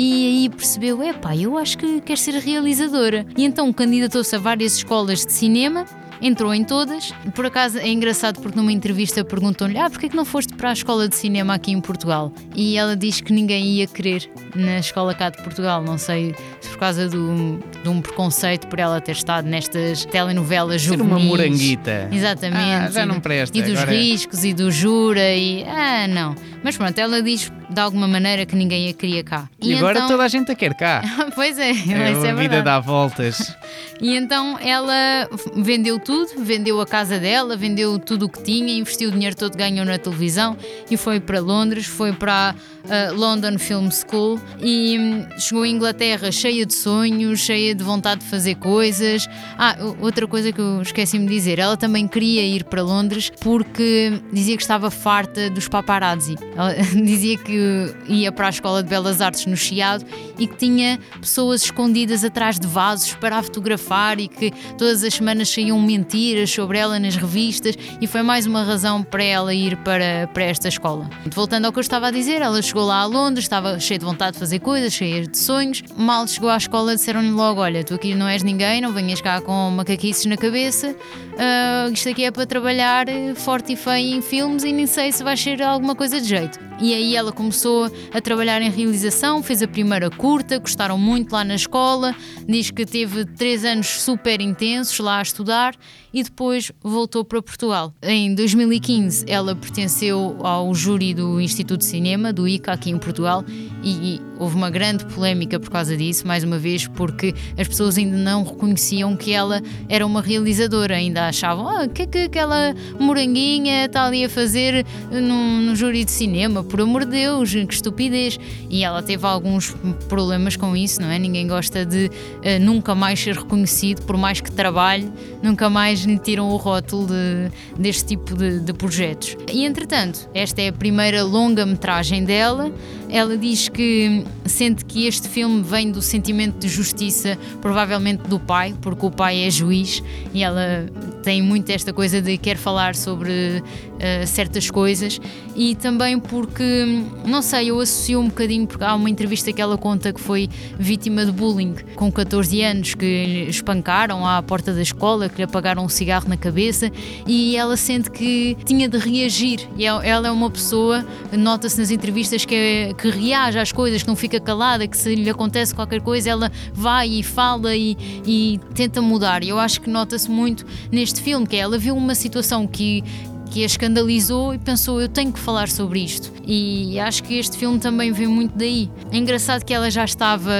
E 0.00 0.26
aí 0.28 0.48
percebeu, 0.48 1.02
epá, 1.02 1.34
eu 1.36 1.58
acho 1.58 1.76
que 1.76 2.00
quero 2.00 2.20
ser 2.20 2.34
realizadora. 2.34 3.26
E 3.36 3.44
então 3.44 3.72
candidatou-se 3.72 4.36
a 4.36 4.38
várias 4.38 4.76
escolas 4.76 5.26
de 5.26 5.32
cinema, 5.32 5.86
entrou 6.20 6.54
em 6.54 6.64
todas. 6.64 7.12
Por 7.34 7.46
acaso 7.46 7.78
é 7.78 7.88
engraçado 7.88 8.40
porque 8.40 8.56
numa 8.56 8.72
entrevista 8.72 9.24
perguntam-lhe, 9.24 9.78
ah, 9.78 9.88
porquê 9.90 10.08
que 10.08 10.16
não 10.16 10.24
foste 10.24 10.54
para 10.54 10.70
a 10.70 10.72
escola 10.72 11.08
de 11.08 11.16
cinema 11.16 11.54
aqui 11.54 11.72
em 11.72 11.80
Portugal? 11.80 12.32
E 12.54 12.76
ela 12.76 12.96
diz 12.96 13.20
que 13.20 13.32
ninguém 13.32 13.64
ia 13.76 13.86
querer 13.86 14.30
na 14.54 14.78
escola 14.78 15.14
cá 15.14 15.30
de 15.30 15.42
Portugal, 15.42 15.82
não 15.82 15.98
sei 15.98 16.34
se 16.60 16.68
por 16.70 16.78
causa 16.78 17.08
do, 17.08 17.58
de 17.82 17.88
um 17.88 18.00
preconceito 18.00 18.66
por 18.66 18.78
ela 18.78 19.00
ter 19.00 19.12
estado 19.12 19.46
nestas 19.46 20.04
telenovelas 20.06 20.82
Ser 20.82 20.88
juvenis. 20.96 21.10
uma 21.12 21.18
moranguita. 21.18 22.08
Exatamente. 22.12 22.62
Ah, 22.62 22.90
já 22.90 23.02
E 23.02 23.06
não 23.06 23.20
presta, 23.20 23.56
E 23.58 23.62
dos 23.62 23.72
agora- 23.78 23.94
é- 23.94 23.98
riscos 23.98 24.44
e 24.44 24.52
do 24.52 24.70
jura 24.70 25.34
e. 25.34 25.64
Ah, 25.64 26.06
não. 26.08 26.34
Mas 26.62 26.76
pronto, 26.76 26.98
ela 26.98 27.22
diz 27.22 27.52
de 27.70 27.80
alguma 27.80 28.08
maneira 28.08 28.44
que 28.46 28.56
ninguém 28.56 28.88
a 28.88 28.92
queria 28.92 29.22
cá. 29.22 29.48
E, 29.62 29.74
agora 29.74 29.98
então- 29.98 30.08
toda 30.08 30.24
a 30.24 30.28
gente 30.28 30.50
a 30.50 30.54
quer 30.54 30.74
cá. 30.74 31.02
pois 31.34 31.58
é, 31.58 31.70
É, 31.70 32.26
é 32.26 32.30
a 32.30 32.34
vida 32.34 32.62
dá 32.62 32.80
voltas. 32.80 33.38
E 34.00 34.14
então 34.14 34.56
ela 34.60 35.28
vendeu 35.56 35.98
tudo, 36.08 36.42
vendeu 36.42 36.80
a 36.80 36.86
casa 36.86 37.18
dela, 37.18 37.54
vendeu 37.54 37.98
tudo 37.98 38.24
o 38.24 38.28
que 38.30 38.42
tinha, 38.42 38.72
investiu 38.72 39.10
o 39.10 39.12
dinheiro 39.12 39.36
todo 39.36 39.52
que 39.52 39.58
ganhou 39.58 39.84
na 39.84 39.98
televisão 39.98 40.56
e 40.90 40.96
foi 40.96 41.20
para 41.20 41.38
Londres, 41.38 41.84
foi 41.84 42.14
para 42.14 42.54
a 42.90 43.12
London 43.12 43.58
Film 43.58 43.88
School 43.90 44.40
e 44.60 44.98
hum, 44.98 45.26
chegou 45.38 45.62
à 45.62 45.68
Inglaterra 45.68 46.32
cheia 46.32 46.64
de 46.64 46.74
sonhos, 46.74 47.40
cheia 47.40 47.74
de 47.74 47.84
vontade 47.84 48.22
de 48.22 48.26
fazer 48.26 48.54
coisas. 48.56 49.28
Ah, 49.58 49.76
outra 50.00 50.26
coisa 50.26 50.52
que 50.52 50.60
eu 50.60 50.82
esqueci-me 50.82 51.26
de 51.26 51.34
dizer, 51.34 51.58
ela 51.58 51.76
também 51.76 52.08
queria 52.08 52.42
ir 52.42 52.64
para 52.64 52.82
Londres 52.82 53.30
porque 53.40 54.20
dizia 54.32 54.56
que 54.56 54.62
estava 54.62 54.90
farta 54.90 55.50
dos 55.50 55.68
paparazzi. 55.68 56.36
Ela 56.56 56.74
dizia 57.04 57.36
que 57.36 57.94
ia 58.08 58.32
para 58.32 58.46
a 58.46 58.50
Escola 58.50 58.82
de 58.82 58.88
Belas 58.88 59.20
Artes 59.20 59.46
no 59.46 59.56
Chiado 59.56 60.04
e 60.38 60.46
que 60.46 60.56
tinha 60.56 60.98
pessoas 61.20 61.64
escondidas 61.64 62.24
atrás 62.24 62.58
de 62.58 62.66
vasos 62.66 63.14
para 63.14 63.38
a 63.38 63.42
fotografar 63.42 64.18
e 64.18 64.28
que 64.28 64.50
todas 64.76 65.04
as 65.04 65.14
semanas 65.14 65.48
saíam 65.48 65.80
mentiras 65.80 66.50
sobre 66.50 66.78
ela 66.78 66.98
nas 66.98 67.16
revistas 67.16 67.76
e 68.00 68.06
foi 68.06 68.22
mais 68.22 68.46
uma 68.46 68.62
razão 68.62 69.02
para 69.02 69.22
ela 69.22 69.52
ir 69.52 69.76
para, 69.78 70.28
para 70.32 70.44
esta 70.44 70.68
escola. 70.68 71.08
Voltando 71.26 71.66
ao 71.66 71.72
que 71.72 71.78
eu 71.78 71.82
estava 71.82 72.08
a 72.08 72.10
dizer, 72.10 72.40
ela 72.40 72.60
chegou 72.62 72.77
lá 72.84 73.00
a 73.00 73.06
Londres, 73.06 73.44
estava 73.44 73.78
cheia 73.78 73.98
de 73.98 74.04
vontade 74.04 74.32
de 74.32 74.38
fazer 74.38 74.58
coisas, 74.58 74.92
cheia 74.92 75.26
de 75.26 75.38
sonhos. 75.38 75.82
Mal 75.96 76.26
chegou 76.26 76.48
à 76.48 76.56
escola, 76.56 76.94
disseram-lhe 76.94 77.30
logo: 77.30 77.60
Olha, 77.60 77.84
tu 77.84 77.94
aqui 77.94 78.14
não 78.14 78.28
és 78.28 78.42
ninguém, 78.42 78.80
não 78.80 78.92
venhas 78.92 79.20
cá 79.20 79.40
com 79.40 79.70
macaquices 79.70 80.26
na 80.26 80.36
cabeça, 80.36 80.94
ah, 81.38 81.88
isto 81.92 82.08
aqui 82.08 82.24
é 82.24 82.30
para 82.32 82.44
trabalhar 82.44 83.06
forte 83.36 83.74
e 83.74 83.76
feio 83.76 84.16
em 84.16 84.20
filmes 84.20 84.64
e 84.64 84.72
nem 84.72 84.86
sei 84.86 85.12
se 85.12 85.22
vai 85.22 85.36
ser 85.36 85.62
alguma 85.62 85.94
coisa 85.94 86.20
de 86.20 86.26
jeito. 86.26 86.58
E 86.80 86.94
aí 86.94 87.16
ela 87.16 87.32
começou 87.32 87.90
a 88.12 88.20
trabalhar 88.20 88.60
em 88.62 88.70
realização, 88.70 89.42
fez 89.42 89.62
a 89.62 89.68
primeira 89.68 90.10
curta, 90.10 90.58
gostaram 90.58 90.98
muito 90.98 91.32
lá 91.32 91.44
na 91.44 91.54
escola, 91.54 92.14
diz 92.46 92.70
que 92.70 92.84
teve 92.84 93.24
três 93.24 93.64
anos 93.64 93.86
super 93.86 94.40
intensos 94.40 94.98
lá 94.98 95.18
a 95.18 95.22
estudar 95.22 95.74
e 96.12 96.22
depois 96.22 96.72
voltou 96.82 97.24
para 97.24 97.42
Portugal. 97.42 97.92
Em 98.02 98.34
2015 98.34 99.24
ela 99.28 99.54
pertenceu 99.54 100.36
ao 100.40 100.72
júri 100.74 101.14
do 101.14 101.40
Instituto 101.40 101.80
de 101.80 101.86
Cinema, 101.86 102.32
do 102.32 102.46
ICA, 102.46 102.72
aqui 102.72 102.90
em 102.90 102.98
Portugal, 102.98 103.44
e 103.82 104.20
houve 104.38 104.54
uma 104.56 104.70
grande 104.70 105.04
polémica 105.06 105.58
por 105.58 105.70
causa 105.70 105.96
disso, 105.96 106.26
mais 106.26 106.44
uma 106.44 106.58
vez, 106.58 106.86
porque 106.86 107.34
as 107.58 107.66
pessoas 107.68 107.98
ainda 107.98 108.16
não 108.16 108.44
reconheciam 108.44 109.16
que 109.16 109.32
ela 109.32 109.60
era 109.88 110.06
uma 110.06 110.20
realizadora, 110.22 110.96
ainda 110.96 111.26
achavam, 111.28 111.68
ah, 111.68 111.88
que 111.88 112.02
é 112.02 112.06
que 112.06 112.18
aquela 112.18 112.74
moranguinha 112.98 113.86
está 113.86 114.04
ali 114.06 114.24
a 114.24 114.28
fazer 114.28 114.84
num, 115.10 115.62
num 115.62 115.74
júri 115.76 116.04
de 116.04 116.10
cinema? 116.10 116.62
Por 116.62 116.80
amor 116.80 117.04
de 117.04 117.12
Deus, 117.12 117.50
que 117.52 117.74
estupidez! 117.74 118.38
E 118.70 118.84
ela 118.84 119.02
teve 119.02 119.26
alguns 119.26 119.74
problemas 120.08 120.56
com 120.56 120.76
isso, 120.76 121.00
não 121.00 121.08
é? 121.10 121.18
Ninguém 121.18 121.46
gosta 121.48 121.84
de 121.84 122.10
eh, 122.42 122.58
nunca 122.58 122.94
mais 122.94 123.18
ser 123.20 123.34
reconhecido, 123.36 124.02
por 124.02 124.16
mais 124.16 124.40
que 124.40 124.50
trabalhe, 124.52 125.10
nunca 125.42 125.68
mais 125.70 126.00
lhe 126.04 126.18
tiram 126.18 126.48
o 126.50 126.56
rótulo 126.56 127.06
de- 127.06 127.50
deste 127.80 128.04
tipo 128.06 128.34
de, 128.34 128.60
de 128.60 128.72
projetos. 128.72 129.36
E 129.52 129.64
entretanto, 129.64 130.28
esta 130.34 130.60
é 130.62 130.68
a 130.68 130.72
primeira 130.72 131.22
longa-metragem 131.24 132.24
dela. 132.24 132.70
Ela 133.08 133.36
diz 133.38 133.68
que 133.68 134.24
sente 134.44 134.84
que 134.84 135.06
este 135.06 135.28
filme 135.28 135.62
vem 135.62 135.90
do 135.90 136.00
sentimento 136.02 136.58
de 136.58 136.68
justiça, 136.68 137.38
provavelmente 137.60 138.22
do 138.28 138.38
pai, 138.38 138.74
porque 138.80 139.04
o 139.04 139.10
pai 139.10 139.44
é 139.44 139.50
juiz 139.50 140.02
e 140.32 140.42
ela 140.42 140.86
tem 141.28 141.42
muito 141.42 141.68
esta 141.68 141.92
coisa 141.92 142.22
de 142.22 142.38
quer 142.38 142.56
falar 142.56 142.94
sobre 142.96 143.62
eh, 143.98 144.24
certas 144.24 144.70
coisas 144.70 145.20
e 145.54 145.74
também 145.74 146.18
porque, 146.18 147.02
não 147.26 147.42
sei, 147.42 147.68
eu 147.70 147.78
associo 147.80 148.18
um 148.18 148.28
bocadinho, 148.28 148.66
porque 148.66 148.82
há 148.82 148.94
uma 148.94 149.10
entrevista 149.10 149.52
que 149.52 149.60
ela 149.60 149.76
conta 149.76 150.10
que 150.10 150.18
foi 150.22 150.48
vítima 150.78 151.26
de 151.26 151.30
bullying 151.32 151.74
com 151.96 152.10
14 152.10 152.62
anos, 152.62 152.94
que 152.94 153.04
lhe 153.04 153.50
espancaram 153.50 154.26
à 154.26 154.42
porta 154.42 154.72
da 154.72 154.80
escola, 154.80 155.28
que 155.28 155.36
lhe 155.36 155.42
apagaram 155.42 155.84
um 155.84 155.88
cigarro 155.90 156.26
na 156.30 156.36
cabeça 156.38 156.90
e 157.26 157.56
ela 157.56 157.76
sente 157.76 158.10
que 158.10 158.56
tinha 158.64 158.88
de 158.88 158.96
reagir. 158.96 159.68
E 159.76 159.84
ela 159.84 160.06
ela 160.06 160.28
é 160.28 160.30
uma 160.30 160.48
pessoa, 160.48 161.04
nota-se 161.30 161.78
nas 161.78 161.90
entrevistas, 161.90 162.46
que, 162.46 162.54
é- 162.54 162.94
que 162.94 163.10
reage 163.10 163.58
às 163.58 163.70
coisas, 163.70 164.00
que 164.02 164.08
não 164.08 164.16
fica 164.16 164.40
calada, 164.40 164.86
que 164.88 164.96
se 164.96 165.14
lhe 165.14 165.28
acontece 165.28 165.74
qualquer 165.74 166.00
coisa, 166.00 166.30
ela 166.30 166.50
vai 166.72 167.06
e 167.10 167.22
fala 167.22 167.76
e, 167.76 167.98
e 168.26 168.58
tenta 168.74 169.02
mudar. 169.02 169.44
Eu 169.44 169.58
acho 169.58 169.82
que 169.82 169.90
nota-se 169.90 170.30
muito 170.30 170.64
neste 170.90 171.17
filme, 171.20 171.46
que 171.46 171.56
é, 171.56 171.60
ela 171.60 171.78
viu 171.78 171.96
uma 171.96 172.14
situação 172.14 172.66
que 172.66 173.04
que 173.48 173.62
a 173.62 173.66
escandalizou 173.66 174.54
e 174.54 174.58
pensou 174.58 175.00
eu 175.00 175.08
tenho 175.08 175.32
que 175.32 175.38
falar 175.38 175.68
sobre 175.68 176.00
isto. 176.00 176.30
E 176.46 176.98
acho 177.00 177.22
que 177.22 177.38
este 177.38 177.56
filme 177.56 177.78
também 177.78 178.12
vem 178.12 178.26
muito 178.26 178.56
daí. 178.56 178.90
É 179.10 179.16
engraçado 179.16 179.64
que 179.64 179.72
ela 179.72 179.90
já 179.90 180.04
estava 180.04 180.52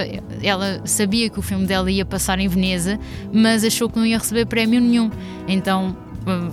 ela 0.43 0.81
sabia 0.85 1.29
que 1.29 1.39
o 1.39 1.43
filme 1.43 1.67
dela 1.67 1.91
ia 1.91 2.05
passar 2.05 2.39
em 2.39 2.49
Veneza 2.49 2.99
mas 3.33 3.65
achou 3.65 3.89
que 3.89 3.99
não 3.99 4.07
ia 4.07 4.19
receber 4.19 4.47
prémio 4.47 4.81
nenhum. 4.81 5.11
Então 5.47 5.97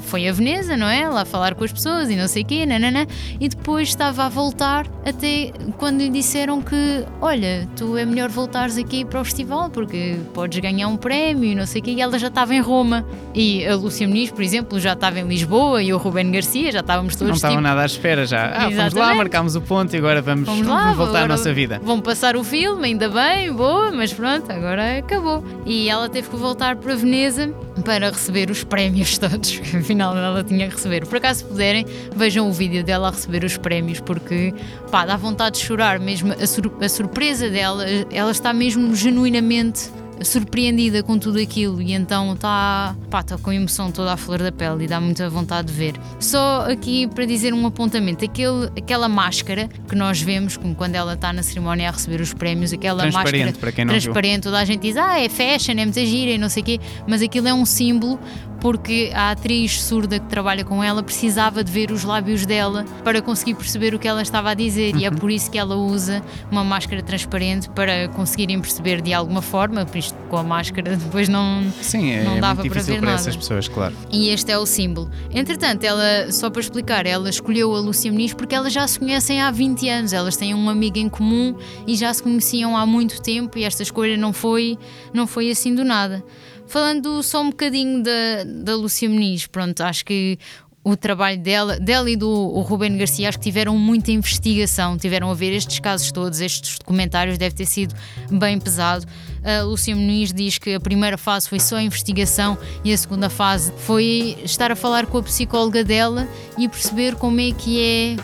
foi 0.02 0.28
a 0.28 0.32
Veneza, 0.32 0.76
não 0.78 0.88
é? 0.88 1.08
Lá 1.10 1.26
falar 1.26 1.56
com 1.56 1.64
as 1.64 1.72
pessoas 1.72 2.10
e 2.10 2.16
não 2.16 2.28
sei 2.28 2.44
o 2.44 2.46
quê, 2.46 2.66
nanana, 2.66 3.08
e 3.40 3.48
depois 3.48 3.90
estava 3.90 4.26
a 4.26 4.30
voltar 4.30 4.86
até 5.06 5.52
quando 5.78 6.00
lhe 6.02 6.10
disseram 6.10 6.62
que, 6.62 7.06
olha, 7.22 7.68
tu 7.76 7.98
é 7.98 8.06
melhor 8.06 8.30
voltares 8.30 8.78
aqui 8.78 9.06
para 9.06 9.22
o 9.22 9.24
festival 9.24 9.70
porque 9.70 10.18
podes 10.34 10.60
ganhar 10.60 10.88
um 10.88 10.98
prémio 10.98 11.46
e 11.52 11.56
não 11.56 11.66
sei 11.66 11.82
o 11.82 11.84
quê, 11.84 11.92
e 11.92 12.02
ela 12.02 12.18
já 12.18 12.28
estava 12.28 12.54
em 12.56 12.62
Roma. 12.62 13.06
E 13.34 13.66
a 13.66 13.76
Lúcia 13.76 14.08
Muniz, 14.08 14.32
por 14.32 14.42
exemplo, 14.42 14.80
já 14.80 14.94
estava 14.94 15.20
em 15.20 15.28
Lisboa 15.28 15.82
e 15.84 15.94
o 15.94 15.98
Ruben 15.98 16.32
Garcia, 16.32 16.72
já 16.72 16.80
estávamos 16.80 17.16
todos 17.16 17.30
Não 17.30 17.36
estavam 17.36 17.58
tipo, 17.58 17.68
nada 17.68 17.82
à 17.82 17.86
espera 17.86 18.26
já. 18.26 18.46
Ah, 18.48 18.72
fomos 18.72 18.94
lá, 18.94 19.14
marcámos 19.16 19.56
o 19.56 19.62
ponto 19.62 19.94
e 19.94 19.98
agora 19.98 20.22
vamos, 20.22 20.46
Vamos 20.46 20.68
lá, 20.68 20.94
voltar 20.94 21.24
à 21.24 21.28
nossa 21.28 21.54
vida. 21.54 21.80
Vão 21.84 22.00
passar 22.02 22.36
o 22.36 22.44
filme, 22.44 22.88
ainda 22.88 23.10
bem, 23.10 23.52
boa, 23.52 23.92
mas 23.92 24.14
pronto, 24.14 24.52
agora 24.52 25.00
acabou. 25.00 25.44
E 25.66 25.90
ela 25.90 26.10
teve 26.10 26.30
que 26.30 26.36
voltar 26.36 26.76
para 26.78 26.96
Veneza 26.96 27.54
para 27.84 28.10
receber 28.10 28.50
os 28.50 28.64
prémios 28.64 29.18
todos, 29.20 29.62
afinal 29.78 30.15
ela 30.17 30.43
tinha 30.43 30.67
que 30.67 30.75
receber. 30.75 31.06
Por 31.06 31.17
acaso, 31.17 31.39
se 31.39 31.45
puderem, 31.45 31.86
vejam 32.15 32.49
o 32.49 32.54
vídeo 32.54 32.84
dela 32.84 33.08
a 33.08 33.12
receber 33.12 33.43
os 33.43 33.58
prémios, 33.58 33.99
porque 33.99 34.54
pá, 34.91 35.06
dá 35.06 35.15
vontade 35.17 35.58
de 35.60 35.65
chorar 35.65 35.99
mesmo. 35.99 36.34
A, 36.34 36.47
sur- 36.47 36.73
a 36.82 36.89
surpresa 36.89 37.49
dela, 37.49 37.84
ela 38.12 38.32
está 38.32 38.54
mesmo 38.54 38.95
genuinamente 38.95 39.89
surpreendida 40.21 41.04
com 41.04 41.17
tudo 41.17 41.39
aquilo 41.39 41.82
e 41.82 41.91
então 41.93 42.34
está 42.34 42.95
tá 43.10 43.38
com 43.41 43.51
emoção 43.51 43.91
toda 43.91 44.13
à 44.13 44.17
flor 44.17 44.39
da 44.41 44.49
pele 44.51 44.86
e 44.86 44.88
dá 44.88 44.99
muita 45.01 45.30
vontade 45.30 45.67
de 45.67 45.73
ver. 45.73 45.95
Só 46.21 46.65
aqui 46.71 47.06
para 47.08 47.25
dizer 47.25 47.54
um 47.54 47.65
apontamento, 47.67 48.23
aquele, 48.23 48.67
aquela 48.78 49.10
máscara 49.10 49.69
que 49.89 49.93
nós 49.93 50.21
vemos 50.21 50.56
como 50.56 50.73
quando 50.73 50.95
ela 50.95 51.13
está 51.13 51.34
na 51.34 51.43
cerimónia 51.43 51.89
a 51.89 51.91
receber 51.91 52.21
os 52.21 52.34
prémios, 52.34 52.71
aquela 52.71 53.01
Transparente, 53.04 53.39
máscara 53.45 53.60
para 53.60 53.71
quem 53.73 53.86
não 53.86 53.93
viu. 53.93 54.01
transparente, 54.01 54.43
toda 54.43 54.60
a 54.60 54.63
gente 54.65 54.82
diz, 54.82 54.95
ah, 54.97 55.19
é 55.19 55.28
fashion, 55.28 55.73
é 55.73 55.84
muita 55.84 56.06
gira 56.06 56.32
e 56.32 56.38
não 56.38 56.47
sei 56.49 56.63
o 56.63 56.65
quê, 56.65 56.80
mas 57.06 57.21
aquilo 57.21 57.47
é 57.49 57.54
um 57.54 57.65
símbolo 57.65 58.17
porque 58.60 59.12
a 59.13 59.32
atriz 59.32 59.82
surda 59.82 60.20
que 60.20 60.26
trabalha 60.28 60.63
com 60.63 60.84
ela 60.84 61.02
precisava 61.04 61.63
de 61.63 61.72
ver 61.72 61.91
os 61.91 62.04
lábios 62.04 62.46
dela 62.46 62.86
para 63.04 63.22
conseguir 63.22 63.56
perceber 63.56 63.94
o 63.94 64.00
que 64.00 64.08
ela 64.08 64.22
estava 64.22 64.52
a 64.52 64.54
dizer 64.54 64.94
Uhum. 64.94 65.00
e 65.02 65.06
é 65.06 65.12
por 65.12 65.32
isso 65.32 65.50
que 65.50 65.58
ela 65.58 65.76
usa 65.76 66.22
uma 66.52 66.63
máscara 66.63 67.02
transparente 67.02 67.70
para 67.70 68.08
conseguirem 68.10 68.60
perceber 68.60 69.02
de 69.02 69.13
alguma 69.13 69.41
forma, 69.41 69.86
por 69.86 69.98
isto 69.98 70.15
com 70.30 70.38
a 70.38 70.44
máscara 70.44 70.96
depois 70.98 71.28
não, 71.30 71.63
Sim, 71.82 72.12
é 72.12 72.24
não 72.24 72.39
dava 72.39 72.62
muito 72.62 72.74
para 72.74 72.82
ver 72.82 72.98
para 73.00 73.02
nada. 73.12 73.15
essas 73.22 73.36
pessoas, 73.36 73.68
claro. 73.68 73.96
E 74.12 74.30
este 74.30 74.52
é 74.52 74.58
o 74.58 74.65
símbolo. 74.65 75.10
Entretanto, 75.32 75.84
ela, 75.84 76.32
só 76.32 76.50
para 76.50 76.62
explicar, 76.62 77.06
ela 77.06 77.30
escolheu 77.30 77.74
a 77.76 77.80
Lúcia 77.80 78.12
Muniz 78.12 78.34
porque 78.34 78.54
elas 78.56 78.72
já 78.74 78.88
se 78.88 79.00
conhecem 79.00 79.41
há 79.41 79.52
20 79.52 79.89
anos. 79.89 80.13
Elas 80.13 80.36
têm 80.38 80.54
uma 80.54 80.72
amiga 80.72 81.00
em 81.00 81.10
comum 81.10 81.56
e 81.88 81.96
já 81.96 82.13
se 82.13 82.22
conheciam 82.24 82.76
há 82.78 82.86
muito 82.86 83.22
tempo 83.22 83.58
e 83.58 83.63
esta 83.63 83.84
escolha 83.84 84.18
não 84.18 84.32
foi, 84.34 84.78
não 85.13 85.26
foi 85.28 85.50
assim 85.52 85.74
do 85.74 85.84
nada. 85.84 86.24
Falando 86.67 87.21
só 87.23 87.41
um 87.41 87.49
bocadinho 87.49 88.04
da, 88.04 88.43
da 88.63 88.75
Lúcia 88.75 89.10
Muniz, 89.10 89.47
pronto, 89.47 89.82
acho 89.82 90.04
que 90.04 90.38
o 90.86 90.95
trabalho 90.95 91.39
dela, 91.39 91.80
dela 91.80 92.08
e 92.10 92.15
do 92.15 92.30
o 92.30 92.62
Ruben 92.62 92.95
Garcia, 92.95 93.28
acho 93.28 93.39
que 93.39 93.43
tiveram 93.45 93.75
muita 93.75 94.12
investigação, 94.12 94.95
tiveram 94.99 95.32
a 95.32 95.34
ver 95.34 95.51
estes 95.51 95.80
casos 95.80 96.12
todos, 96.12 96.39
estes 96.39 96.78
documentários, 96.78 97.39
deve 97.39 97.56
ter 97.56 97.65
sido 97.65 97.95
bem 98.30 98.60
pesado. 98.60 99.04
A 99.45 99.62
Lúcia 99.62 99.95
Muniz 99.95 100.34
diz 100.34 100.58
que 100.58 100.73
a 100.73 100.79
primeira 100.79 101.17
fase 101.17 101.47
foi 101.47 101.60
só 101.60 101.75
a 101.75 101.84
investigação 101.84 102.58
e 102.84 102.91
a 102.91 102.97
segunda 102.97 103.29
fase 103.29 103.71
foi 103.77 104.38
estar 104.43 104.71
a 104.71 104.75
falar 104.75 105.05
com 105.05 105.19
a 105.19 105.23
psicóloga 105.23 105.84
dela 105.84 106.27
e 106.58 106.67
perceber 106.67 107.15
como 107.15 107.39
é 107.39 107.51
que 107.51 107.79
é, 107.79 108.15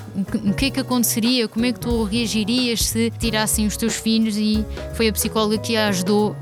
o 0.49 0.53
que 0.53 0.65
é 0.65 0.69
que 0.71 0.79
aconteceria, 0.79 1.47
como 1.47 1.65
é 1.65 1.71
que 1.71 1.79
tu 1.79 2.03
reagirias 2.03 2.85
se 2.85 3.11
tirassem 3.11 3.67
os 3.67 3.77
teus 3.77 3.95
filhos 3.95 4.35
e 4.35 4.65
foi 4.95 5.09
a 5.09 5.13
psicóloga 5.13 5.57
que 5.57 5.77
a 5.77 5.89
ajudou 5.89 6.31
uh, 6.31 6.35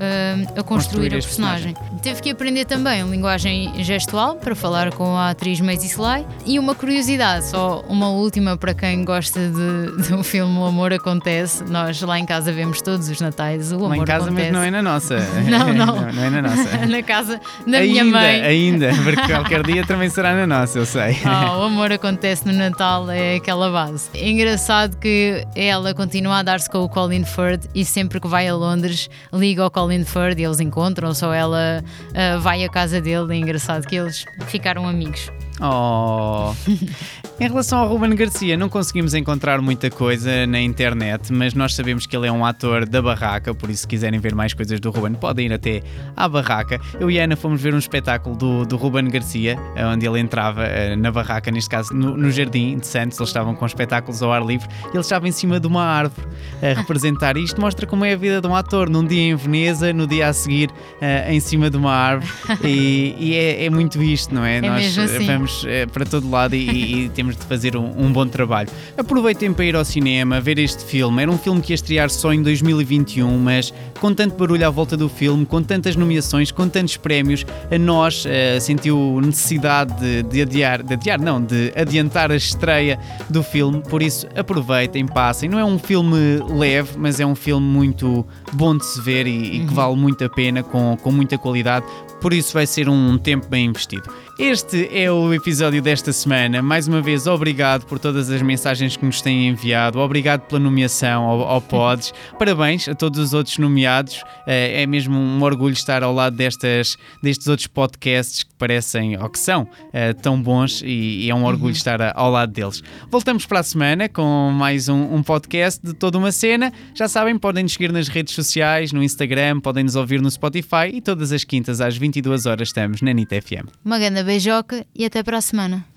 a 0.56 0.62
construir, 0.62 0.64
construir 0.64 1.06
a 1.08 1.10
personagem. 1.10 1.74
personagem. 1.74 2.00
Teve 2.02 2.22
que 2.22 2.30
aprender 2.30 2.64
também 2.64 3.02
linguagem 3.02 3.84
gestual 3.84 4.36
para 4.36 4.54
falar 4.54 4.92
com 4.92 5.16
a 5.16 5.30
atriz 5.30 5.60
Maisie 5.60 5.88
Sly 5.88 6.26
e 6.46 6.58
uma 6.58 6.74
curiosidade, 6.74 7.46
só 7.46 7.84
uma 7.88 8.08
última 8.08 8.56
para 8.56 8.72
quem 8.72 9.04
gosta 9.04 9.40
de, 9.40 10.08
do 10.08 10.22
filme 10.22 10.58
O 10.58 10.64
Amor 10.64 10.92
Acontece. 10.92 11.64
Nós 11.64 12.00
lá 12.00 12.18
em 12.18 12.24
casa 12.24 12.52
vemos 12.52 12.80
todos 12.80 13.08
os 13.08 13.20
natais 13.20 13.72
o 13.72 13.76
Amor 13.76 13.90
Lá 13.90 13.96
em 13.96 14.04
casa, 14.04 14.26
Acontece. 14.26 14.50
mas 14.50 14.52
não 14.52 14.62
é 14.62 14.69
na 14.70 14.82
nossa. 14.82 15.18
Não, 15.50 15.72
não. 15.72 15.86
não, 15.86 16.12
não 16.12 16.22
é 16.22 16.30
na 16.30 16.42
nossa. 16.42 16.78
na 16.86 17.02
casa 17.02 17.40
da 17.66 17.78
ainda, 17.78 17.92
minha 17.92 18.04
mãe. 18.04 18.40
Ainda, 18.42 18.90
porque 19.02 19.32
qualquer 19.32 19.62
dia 19.62 19.84
também 19.86 20.08
será 20.08 20.34
na 20.34 20.46
nossa, 20.46 20.78
eu 20.78 20.86
sei. 20.86 21.18
Oh, 21.30 21.60
o 21.60 21.62
amor 21.64 21.92
acontece 21.92 22.46
no 22.46 22.52
Natal, 22.52 23.10
é 23.10 23.36
aquela 23.36 23.70
base. 23.70 24.10
É 24.14 24.28
engraçado 24.28 24.96
que 24.96 25.44
ela 25.54 25.94
continua 25.94 26.38
a 26.38 26.42
dar-se 26.42 26.68
com 26.68 26.78
o 26.78 26.88
Colin 26.88 27.24
Firth 27.24 27.66
e 27.74 27.84
sempre 27.84 28.20
que 28.20 28.28
vai 28.28 28.46
a 28.48 28.54
Londres 28.54 29.08
liga 29.32 29.62
ao 29.62 29.70
Colin 29.70 30.04
Firth 30.04 30.38
e 30.38 30.44
eles 30.44 30.60
encontram-se 30.60 31.24
ou 31.24 31.32
ela 31.32 31.82
uh, 31.82 32.40
vai 32.40 32.64
à 32.64 32.68
casa 32.68 33.00
dele. 33.00 33.34
É 33.34 33.36
engraçado 33.36 33.86
que 33.86 33.96
eles 33.96 34.24
ficaram 34.48 34.88
amigos. 34.88 35.30
Oh. 35.60 36.54
em 37.38 37.48
relação 37.48 37.78
ao 37.78 37.88
Ruben 37.88 38.14
Garcia, 38.14 38.56
não 38.56 38.68
conseguimos 38.68 39.14
encontrar 39.14 39.60
muita 39.60 39.90
coisa 39.90 40.46
na 40.46 40.60
internet, 40.60 41.32
mas 41.32 41.54
nós 41.54 41.74
sabemos 41.74 42.06
que 42.06 42.16
ele 42.16 42.26
é 42.26 42.32
um 42.32 42.44
ator 42.44 42.86
da 42.86 43.00
Barraca, 43.00 43.54
por 43.54 43.70
isso, 43.70 43.82
se 43.82 43.88
quiserem 43.88 44.18
ver 44.20 44.34
mais 44.34 44.54
coisas 44.54 44.80
do 44.80 44.90
Ruben, 44.90 45.14
podem 45.14 45.46
ir 45.46 45.52
até 45.52 45.82
à 46.16 46.28
Barraca. 46.28 46.80
Eu 46.98 47.10
e 47.10 47.20
a 47.20 47.24
Ana 47.24 47.36
fomos 47.36 47.60
ver 47.60 47.74
um 47.74 47.78
espetáculo 47.78 48.36
do, 48.36 48.64
do 48.64 48.76
Ruben 48.76 49.08
Garcia, 49.08 49.58
onde 49.92 50.06
ele 50.06 50.18
entrava 50.18 50.62
uh, 50.62 50.96
na 50.96 51.10
Barraca, 51.10 51.50
neste 51.50 51.68
caso 51.70 51.92
no, 51.94 52.16
no, 52.16 52.30
Jardim 52.30 52.78
de 52.78 52.86
Santos. 52.86 53.18
Eles 53.18 53.28
estavam 53.28 53.54
com 53.54 53.66
espetáculos 53.66 54.22
ao 54.22 54.32
ar 54.32 54.44
livre 54.44 54.68
e 54.86 54.90
ele 54.90 55.00
estava 55.00 55.28
em 55.28 55.32
cima 55.32 55.60
de 55.60 55.66
uma 55.66 55.82
árvore 55.82 56.26
a 56.62 56.78
representar. 56.78 57.36
E 57.36 57.44
isto 57.44 57.60
mostra 57.60 57.86
como 57.86 58.04
é 58.04 58.12
a 58.12 58.16
vida 58.16 58.40
de 58.40 58.46
um 58.46 58.54
ator, 58.54 58.88
num 58.88 59.04
dia 59.04 59.22
em 59.22 59.34
Veneza, 59.34 59.92
no 59.92 60.06
dia 60.06 60.28
a 60.28 60.32
seguir 60.32 60.70
uh, 60.70 61.30
em 61.30 61.40
cima 61.40 61.70
de 61.70 61.76
uma 61.76 61.92
árvore. 61.92 62.30
E, 62.64 63.16
e 63.18 63.34
é, 63.34 63.64
é, 63.64 63.70
muito 63.70 64.02
isto, 64.02 64.34
não 64.34 64.44
é? 64.44 64.58
é 64.58 64.60
nós 64.60 64.98
assim. 64.98 65.26
vamos 65.26 65.49
é, 65.66 65.86
para 65.86 66.04
todo 66.04 66.30
lado 66.30 66.54
e, 66.54 67.04
e 67.04 67.08
temos 67.14 67.36
de 67.36 67.44
fazer 67.44 67.76
um, 67.76 68.06
um, 68.06 68.12
bom 68.12 68.26
trabalho. 68.26 68.68
Aproveitem 68.96 69.52
para 69.52 69.64
ir 69.64 69.76
ao 69.76 69.84
cinema, 69.84 70.40
ver 70.40 70.58
este 70.58 70.84
filme. 70.84 71.22
Era 71.22 71.30
um 71.30 71.38
filme 71.38 71.60
que 71.60 71.72
ia 71.72 71.74
estrear 71.74 72.10
só 72.10 72.32
em 72.32 72.42
2021, 72.42 73.38
mas 73.38 73.72
com 74.00 74.14
tanto 74.14 74.36
barulho 74.36 74.66
à 74.66 74.70
volta 74.70 74.96
do 74.96 75.08
filme, 75.08 75.44
com 75.44 75.62
tantas 75.62 75.96
nomeações, 75.96 76.50
com 76.50 76.68
tantos 76.68 76.96
prémios, 76.96 77.44
a 77.70 77.78
nós 77.78 78.24
uh, 78.24 78.60
sentiu 78.60 79.20
necessidade 79.22 79.94
de, 80.00 80.22
de, 80.22 80.42
adiar, 80.42 80.82
de 80.82 80.94
adiar, 80.94 81.20
não, 81.20 81.40
de 81.42 81.72
adiantar 81.76 82.30
a 82.30 82.36
estreia 82.36 82.98
do 83.28 83.42
filme. 83.42 83.82
Por 83.88 84.02
isso, 84.02 84.26
aproveitem, 84.34 85.06
passem. 85.06 85.48
Não 85.48 85.58
é 85.58 85.64
um 85.64 85.78
filme 85.78 86.16
leve, 86.48 86.92
mas 86.96 87.20
é 87.20 87.26
um 87.26 87.34
filme 87.34 87.66
muito 87.66 88.26
bom 88.52 88.76
de 88.76 88.84
se 88.84 89.00
ver 89.00 89.26
e, 89.26 89.30
e 89.30 89.50
que 89.60 89.68
uhum. 89.68 89.74
vale 89.74 89.96
muito 89.96 90.24
a 90.24 90.28
pena, 90.28 90.62
com, 90.62 90.96
com 90.96 91.12
muita 91.12 91.36
qualidade. 91.38 91.86
Por 92.20 92.34
isso, 92.34 92.52
vai 92.52 92.66
ser 92.66 92.88
um 92.88 93.16
tempo 93.16 93.48
bem 93.48 93.66
investido. 93.66 94.12
Este 94.38 94.88
é 94.90 95.10
o 95.10 95.34
episódio 95.34 95.82
desta 95.82 96.12
semana. 96.12 96.62
Mais 96.62 96.88
uma 96.88 97.02
vez, 97.02 97.26
obrigado 97.26 97.84
por 97.84 97.98
todas 97.98 98.30
as 98.30 98.40
mensagens 98.40 98.96
que 98.96 99.04
nos 99.04 99.20
têm 99.20 99.48
enviado. 99.48 99.98
Obrigado 99.98 100.40
pela 100.42 100.58
nomeação 100.58 101.24
ao, 101.24 101.42
ao 101.42 101.60
Pods. 101.60 102.12
Parabéns 102.38 102.88
a 102.88 102.94
todos 102.94 103.18
os 103.18 103.34
outros 103.34 103.58
nomeados. 103.58 104.22
É 104.46 104.86
mesmo 104.86 105.18
um 105.18 105.42
orgulho 105.42 105.74
estar 105.74 106.02
ao 106.02 106.14
lado 106.14 106.36
destas, 106.36 106.96
destes 107.22 107.46
outros 107.48 107.66
podcasts 107.66 108.42
que 108.42 108.54
parecem, 108.54 109.16
ou 109.18 109.28
que 109.28 109.38
são, 109.38 109.68
eh, 109.92 110.12
tão 110.12 110.40
bons 110.40 110.82
e, 110.84 111.28
é 111.30 111.34
um 111.34 111.44
orgulho 111.44 111.66
uhum. 111.66 111.70
estar 111.72 112.00
ao 112.16 112.30
lado 112.30 112.52
deles. 112.52 112.82
Voltamos 113.10 113.46
para 113.46 113.60
a 113.60 113.62
semana 113.62 114.08
com 114.08 114.50
mais 114.52 114.88
um, 114.88 115.14
um 115.14 115.22
podcast 115.22 115.84
de 115.84 115.94
toda 115.94 116.18
uma 116.18 116.32
cena. 116.32 116.72
Já 116.94 117.08
sabem, 117.08 117.38
podem 117.38 117.62
nos 117.62 117.72
seguir 117.72 117.92
nas 117.92 118.08
redes 118.08 118.34
sociais, 118.34 118.92
no 118.92 119.02
Instagram, 119.02 119.60
podem 119.60 119.84
nos 119.84 119.96
ouvir 119.96 120.20
no 120.20 120.30
Spotify 120.30 120.90
e 120.92 121.00
todas 121.00 121.32
as 121.32 121.44
quintas 121.44 121.80
às 121.80 121.96
22 122.10 122.46
horas 122.46 122.68
estamos 122.68 123.02
na 123.02 123.12
NIT 123.12 123.40
FM. 123.40 123.68
Uma 123.84 123.98
grande 123.98 124.22
beijoca 124.24 124.84
e 124.94 125.04
até 125.04 125.22
para 125.22 125.38
a 125.38 125.40
semana. 125.40 125.84